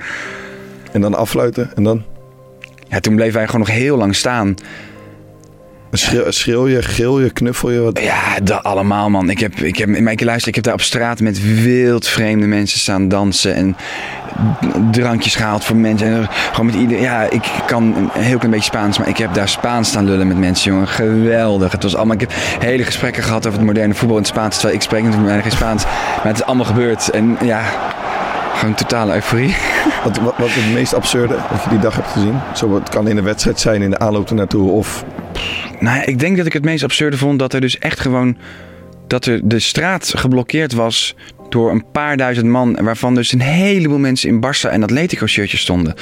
En 0.92 1.00
dan 1.00 1.14
affluiten. 1.14 1.70
En 1.74 1.82
dan 1.82 2.04
Ja, 2.88 3.00
toen 3.00 3.14
bleven 3.14 3.34
wij 3.34 3.46
gewoon 3.46 3.60
nog 3.60 3.70
heel 3.70 3.96
lang 3.96 4.14
staan. 4.14 4.54
Schreeuw, 5.98 6.30
schreeuw 6.30 6.68
je, 6.68 6.82
gil 6.82 7.20
je, 7.20 7.30
knuffel 7.30 7.70
je. 7.70 7.80
Wat. 7.80 8.00
Ja, 8.00 8.40
dat 8.42 8.62
allemaal 8.62 9.10
man. 9.10 9.30
Ik 9.30 9.38
heb, 9.38 9.54
ik 9.54 9.76
heb, 9.76 10.20
luister, 10.20 10.48
ik 10.48 10.54
heb 10.54 10.64
daar 10.64 10.74
op 10.74 10.80
straat 10.80 11.20
met 11.20 11.62
wild 11.62 12.08
vreemde 12.08 12.46
mensen 12.46 12.78
staan 12.78 13.08
dansen 13.08 13.54
en 13.54 13.76
drankjes 14.90 15.34
gehaald 15.34 15.64
voor 15.64 15.76
mensen. 15.76 16.06
En 16.06 16.28
gewoon 16.50 16.66
met 16.66 16.74
ieder, 16.74 17.00
ja, 17.00 17.30
ik 17.30 17.50
kan 17.66 17.82
een 17.82 18.22
heel 18.22 18.36
klein 18.36 18.50
beetje 18.50 18.70
Spaans, 18.70 18.98
maar 18.98 19.08
ik 19.08 19.16
heb 19.16 19.34
daar 19.34 19.48
Spaans 19.48 19.88
staan 19.88 20.04
lullen 20.04 20.26
met 20.26 20.38
mensen, 20.38 20.72
jongen. 20.72 20.88
Geweldig. 20.88 21.72
Het 21.72 21.82
was 21.82 21.96
allemaal, 21.96 22.14
ik 22.14 22.20
heb 22.20 22.32
hele 22.58 22.84
gesprekken 22.84 23.22
gehad 23.22 23.46
over 23.46 23.58
het 23.58 23.68
moderne 23.68 23.94
voetbal 23.94 24.16
in 24.16 24.22
het 24.22 24.32
Spaans, 24.32 24.54
terwijl 24.54 24.74
ik 24.74 24.82
spreek 24.82 25.02
natuurlijk 25.02 25.42
geen 25.42 25.50
Spaans. 25.50 25.84
Maar 25.84 26.26
het 26.26 26.36
is 26.36 26.44
allemaal 26.44 26.66
gebeurd 26.66 27.10
en 27.10 27.36
ja, 27.42 27.62
gewoon 28.54 28.74
totale 28.74 29.14
euforie. 29.14 29.56
Wat, 30.04 30.18
wat, 30.18 30.34
wat 30.36 30.48
het 30.50 30.74
meest 30.74 30.94
absurde 30.94 31.34
wat 31.50 31.62
je 31.62 31.70
die 31.70 31.78
dag 31.78 31.94
hebt 31.94 32.08
gezien? 32.08 32.40
Zo, 32.54 32.74
het 32.74 32.88
kan 32.88 33.08
in 33.08 33.16
een 33.16 33.24
wedstrijd 33.24 33.60
zijn, 33.60 33.82
in 33.82 33.90
de 33.90 33.98
aanloop 33.98 34.28
ernaartoe. 34.28 34.70
Of 34.70 35.04
Nou, 35.82 35.96
ja, 35.96 36.06
ik 36.06 36.18
denk 36.18 36.36
dat 36.36 36.46
ik 36.46 36.52
het 36.52 36.64
meest 36.64 36.84
absurde 36.84 37.16
vond 37.16 37.38
dat 37.38 37.52
er 37.52 37.60
dus 37.60 37.78
echt 37.78 38.00
gewoon 38.00 38.36
dat 39.06 39.26
er 39.26 39.40
de 39.48 39.58
straat 39.58 40.12
geblokkeerd 40.16 40.72
was 40.72 41.14
door 41.48 41.70
een 41.70 41.84
paar 41.92 42.16
duizend 42.16 42.46
man, 42.46 42.76
waarvan 42.82 43.14
dus 43.14 43.32
een 43.32 43.40
heleboel 43.40 43.98
mensen 43.98 44.28
in 44.28 44.40
Barça 44.46 44.70
en 44.70 44.82
Atletico 44.82 45.26
shirtjes 45.26 45.60
stonden. 45.60 45.94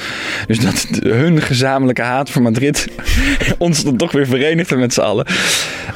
Dus 0.47 0.59
dat 0.59 0.87
hun 1.03 1.41
gezamenlijke 1.41 2.01
haat 2.01 2.29
voor 2.29 2.41
Madrid 2.41 2.87
ons 3.57 3.83
dan 3.83 3.97
toch 3.97 4.11
weer 4.11 4.27
verenigde 4.27 4.75
met 4.75 4.93
z'n 4.93 5.01
allen. 5.01 5.25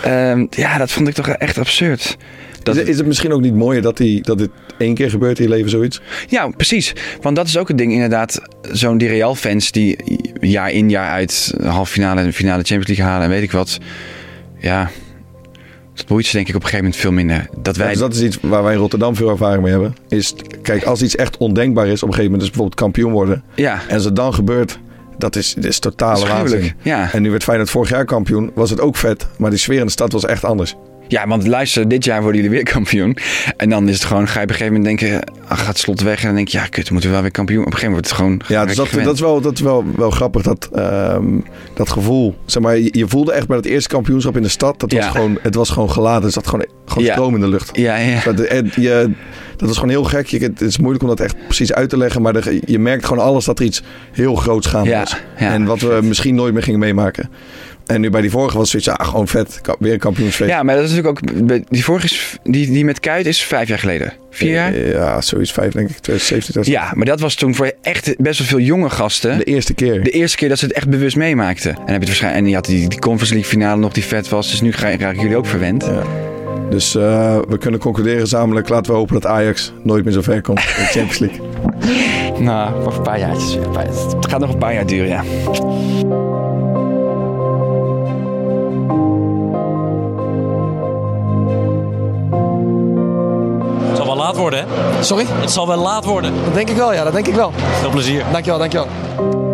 Ehm, 0.03 0.45
ja, 0.49 0.77
dat 0.77 0.91
vond 0.91 1.07
ik 1.07 1.13
toch 1.13 1.27
echt 1.29 1.57
absurd. 1.57 2.17
Dat, 2.63 2.75
is, 2.75 2.81
het- 2.81 2.89
is 2.89 2.97
het 2.97 3.05
misschien 3.07 3.31
ook 3.33 3.41
niet 3.41 3.55
mooier 3.55 3.81
dat, 3.81 3.97
die, 3.97 4.21
dat 4.21 4.37
dit 4.37 4.49
één 4.77 4.93
keer 4.93 5.09
gebeurt 5.09 5.37
in 5.39 5.43
je 5.43 5.49
leven, 5.49 5.69
zoiets? 5.69 6.01
Ja, 6.27 6.47
precies. 6.47 6.93
Want 7.21 7.35
dat 7.35 7.47
is 7.47 7.57
ook 7.57 7.67
het 7.67 7.77
ding 7.77 7.91
inderdaad. 7.93 8.41
Zo'n 8.71 8.97
die 8.97 9.07
Real-fans 9.07 9.71
die 9.71 9.97
jaar 10.49 10.71
in 10.71 10.89
jaar 10.89 11.09
uit 11.11 11.53
halve 11.63 11.91
finale 11.91 12.21
en 12.21 12.33
finale 12.33 12.63
Champions 12.63 12.87
League 12.87 13.05
halen 13.05 13.23
en 13.23 13.29
weet 13.29 13.43
ik 13.43 13.51
wat. 13.51 13.77
Ja, 14.59 14.89
dat 15.93 16.05
boeit 16.07 16.25
ze 16.25 16.31
denk 16.35 16.47
ik 16.47 16.55
op 16.55 16.61
een 16.63 16.67
gegeven 16.67 16.85
moment 16.85 17.01
veel 17.01 17.11
minder. 17.11 17.49
Dat 17.61 17.75
wij... 17.77 17.89
dus 17.89 17.97
dat 17.97 18.13
is 18.13 18.21
iets 18.21 18.37
waar 18.41 18.63
wij 18.63 18.73
in 18.73 18.79
Rotterdam 18.79 19.15
veel 19.15 19.29
ervaring 19.29 19.61
mee 19.63 19.71
hebben. 19.71 19.95
Is, 20.09 20.35
kijk, 20.61 20.83
als 20.83 21.01
iets 21.01 21.15
echt 21.15 21.37
ondenkbaar 21.37 21.87
is 21.87 22.03
op 22.03 22.07
een 22.09 22.13
gegeven 22.15 22.23
moment, 22.23 22.39
dus 22.41 22.49
bijvoorbeeld 22.49 22.79
kampioen 22.81 23.11
worden. 23.11 23.43
Ja, 23.55 23.79
En 23.87 23.95
als 23.95 24.05
het 24.05 24.15
dan 24.15 24.33
gebeurt, 24.33 24.79
dat 25.17 25.35
is, 25.35 25.53
dat 25.53 25.63
is 25.63 25.79
totale 25.79 26.27
waanzin. 26.27 26.73
ja. 26.81 27.13
En 27.13 27.21
nu 27.21 27.31
werd 27.31 27.43
Feyenoord 27.43 27.69
vorig 27.69 27.89
jaar 27.89 28.05
kampioen, 28.05 28.51
was 28.55 28.69
het 28.69 28.79
ook 28.79 28.95
vet. 28.95 29.27
Maar 29.37 29.49
die 29.49 29.59
sfeer 29.59 29.79
in 29.79 29.85
de 29.85 29.91
stad 29.91 30.11
was 30.11 30.25
echt 30.25 30.43
anders. 30.43 30.75
Ja, 31.07 31.27
want 31.27 31.47
luister, 31.47 31.88
dit 31.88 32.05
jaar 32.05 32.21
worden 32.21 32.41
jullie 32.41 32.55
weer 32.57 32.71
kampioen. 32.74 33.17
En 33.57 33.69
dan 33.69 33.88
is 33.88 33.93
het 33.93 34.03
gewoon, 34.03 34.27
ga 34.27 34.38
je 34.39 34.43
op 34.45 34.50
een 34.51 34.55
gegeven 34.55 34.81
moment 34.81 35.00
denken, 35.00 35.21
ach, 35.47 35.57
gaat 35.59 35.67
het 35.67 35.77
slot 35.77 36.01
weg. 36.01 36.19
En 36.19 36.25
dan 36.25 36.35
denk 36.35 36.47
je, 36.47 36.57
ja, 36.57 36.65
kut, 36.67 36.88
we 36.88 36.93
moeten 36.93 37.12
wel 37.12 37.21
weer 37.21 37.31
kampioen. 37.31 37.59
Op 37.65 37.65
een 37.65 37.74
gegeven 37.74 37.93
moment 37.93 38.13
wordt 38.17 38.29
het 38.38 38.47
gewoon 38.47 38.59
Ja, 38.62 38.65
dus 38.67 38.75
dat, 38.93 39.03
dat 39.05 39.13
is, 39.13 39.19
wel, 39.19 39.41
dat 39.41 39.53
is 39.53 39.62
wel, 39.62 39.85
wel 39.95 40.12
grappig, 40.12 40.41
dat, 40.41 40.69
ehm, 40.74 41.25
dat 41.74 41.89
gevoel. 41.89 42.35
Zeg 42.45 42.63
maar, 42.63 42.77
je, 42.77 42.89
je 42.91 43.07
voelde 43.07 43.31
echt 43.31 43.47
bij 43.47 43.57
het 43.57 43.65
eerste 43.65 43.89
kampioenschap 43.89 44.35
in 44.35 44.41
de 44.41 44.47
stad, 44.50 44.79
dat 44.79 44.91
was 44.91 45.03
Ja. 45.03 45.09
gewoon, 45.12 45.38
het 45.41 45.55
was 45.55 45.69
gewoon 45.69 45.91
geladen. 45.91 46.24
Het 46.24 46.33
zat 46.33 46.47
gewoon, 46.47 46.65
gewoon 46.85 47.03
Ja. 47.03 47.12
stroom 47.13 47.35
in 47.35 47.41
de 47.41 47.47
lucht. 47.47 47.69
Ja, 47.77 47.95
ja. 47.97 48.21
Dat, 48.24 48.39
en 48.39 48.71
je, 48.75 49.12
dat 49.57 49.69
is 49.69 49.75
gewoon 49.75 49.89
heel 49.89 50.03
gek. 50.03 50.27
Je, 50.27 50.39
het 50.39 50.62
is 50.62 50.77
moeilijk 50.77 51.03
om 51.03 51.09
dat 51.09 51.19
echt 51.19 51.35
precies 51.45 51.74
uit 51.74 51.89
te 51.89 51.97
leggen. 51.97 52.21
Maar 52.21 52.33
de- 52.33 52.62
je 52.65 52.79
merkt 52.79 53.05
gewoon 53.05 53.24
alles 53.24 53.45
dat 53.45 53.59
er 53.59 53.65
iets 53.65 53.83
heel 54.11 54.35
groots 54.35 54.68
gaande 54.68 54.89
Ja, 54.89 55.00
was. 55.00 55.15
En 55.35 55.65
wat 55.65 55.79
we 55.81 56.00
misschien 56.03 56.35
nooit 56.35 56.53
meer 56.53 56.63
gingen 56.63 56.79
meemaken. 56.79 57.29
En 57.85 58.01
nu 58.01 58.09
bij 58.09 58.21
die 58.21 58.29
vorige 58.29 58.57
was 58.57 58.69
zoiets, 58.69 58.87
ja, 58.89 59.03
gewoon 59.03 59.27
vet. 59.27 59.61
Weer 59.79 59.93
een 59.93 60.00
kampioensfeest. 60.00 60.50
Ja, 60.50 60.63
maar 60.63 60.75
dat 60.75 60.83
is 60.83 60.91
natuurlijk 60.93 61.19
ook, 61.48 61.69
die 61.69 61.83
vorige, 61.83 62.05
is, 62.05 62.37
die, 62.43 62.71
die 62.71 62.85
met 62.85 63.00
Kuit 63.00 63.25
is 63.25 63.43
vijf 63.43 63.67
jaar 63.67 63.79
geleden. 63.79 64.13
Vier 64.29 64.51
jaar? 64.51 64.77
Ja, 64.77 65.21
zoiets 65.21 65.51
vijf 65.51 65.71
denk 65.74 65.89
ik. 65.89 65.98
2017, 65.98 66.51
2018. 66.53 66.74
Ja, 66.74 66.91
maar 66.95 67.05
dat 67.05 67.19
was 67.19 67.35
toen 67.35 67.55
voor 67.55 67.71
echt 67.81 68.15
best 68.17 68.39
wel 68.39 68.48
veel 68.48 68.59
jonge 68.59 68.89
gasten. 68.89 69.37
De 69.37 69.43
eerste 69.43 69.74
keer. 69.74 70.03
De 70.03 70.09
eerste 70.09 70.37
keer 70.37 70.50
dat 70.50 70.59
ze 70.59 70.65
het 70.65 70.74
echt 70.74 70.89
bewust 70.89 71.15
meemaakten. 71.15 71.71
En 71.71 71.77
heb 71.77 71.87
je 71.87 71.93
het 71.93 72.05
waarschijnlijk. 72.05 72.43
En 72.43 72.50
je 72.50 72.55
had 72.55 72.65
die, 72.65 72.89
die 72.89 73.00
Conference 73.00 73.33
League 73.33 73.51
finale 73.51 73.79
nog 73.81 73.93
die 73.93 74.03
vet 74.03 74.29
was. 74.29 74.50
Dus 74.50 74.61
nu 74.61 74.71
raken 74.71 75.19
jullie 75.19 75.37
ook 75.37 75.45
verwend. 75.45 75.85
Ja. 75.85 76.01
Dus 76.69 76.95
eh, 76.95 77.37
we 77.50 77.57
kunnen 77.57 77.79
concluderen 77.79 78.19
gezamenlijk. 78.19 78.69
Laten 78.69 78.91
we 78.91 78.98
hopen 78.98 79.13
dat 79.13 79.25
Ajax 79.25 79.74
nooit 79.83 80.03
meer 80.03 80.13
zo 80.13 80.21
ver 80.21 80.41
komt 80.41 80.59
in 80.59 80.65
de 80.83 80.89
Champions 80.89 81.19
League. 81.19 81.39
Nou, 82.39 82.83
nog 82.83 82.98
een 82.98 83.03
paar 83.03 83.19
jaartjes. 83.19 83.57
Paar- 83.74 83.85
Het 83.85 84.29
gaat 84.29 84.39
nog 84.39 84.53
een 84.53 84.57
paar 84.57 84.74
jaar 84.74 84.85
duren, 84.85 85.07
ja. 85.07 85.24
Sorry? 95.01 95.25
Het 95.27 95.51
zal 95.51 95.68
wel 95.68 95.77
laat 95.77 96.05
worden. 96.05 96.34
Dat 96.44 96.53
denk 96.53 96.70
ik 96.70 96.75
wel, 96.75 96.94
ja, 96.94 97.03
dat 97.03 97.14
denk 97.14 97.27
ik 97.27 97.36
wel. 97.36 97.51
Veel 97.79 97.90
plezier. 97.90 98.24
Dankjewel, 98.31 98.60
dankjewel. 98.60 99.45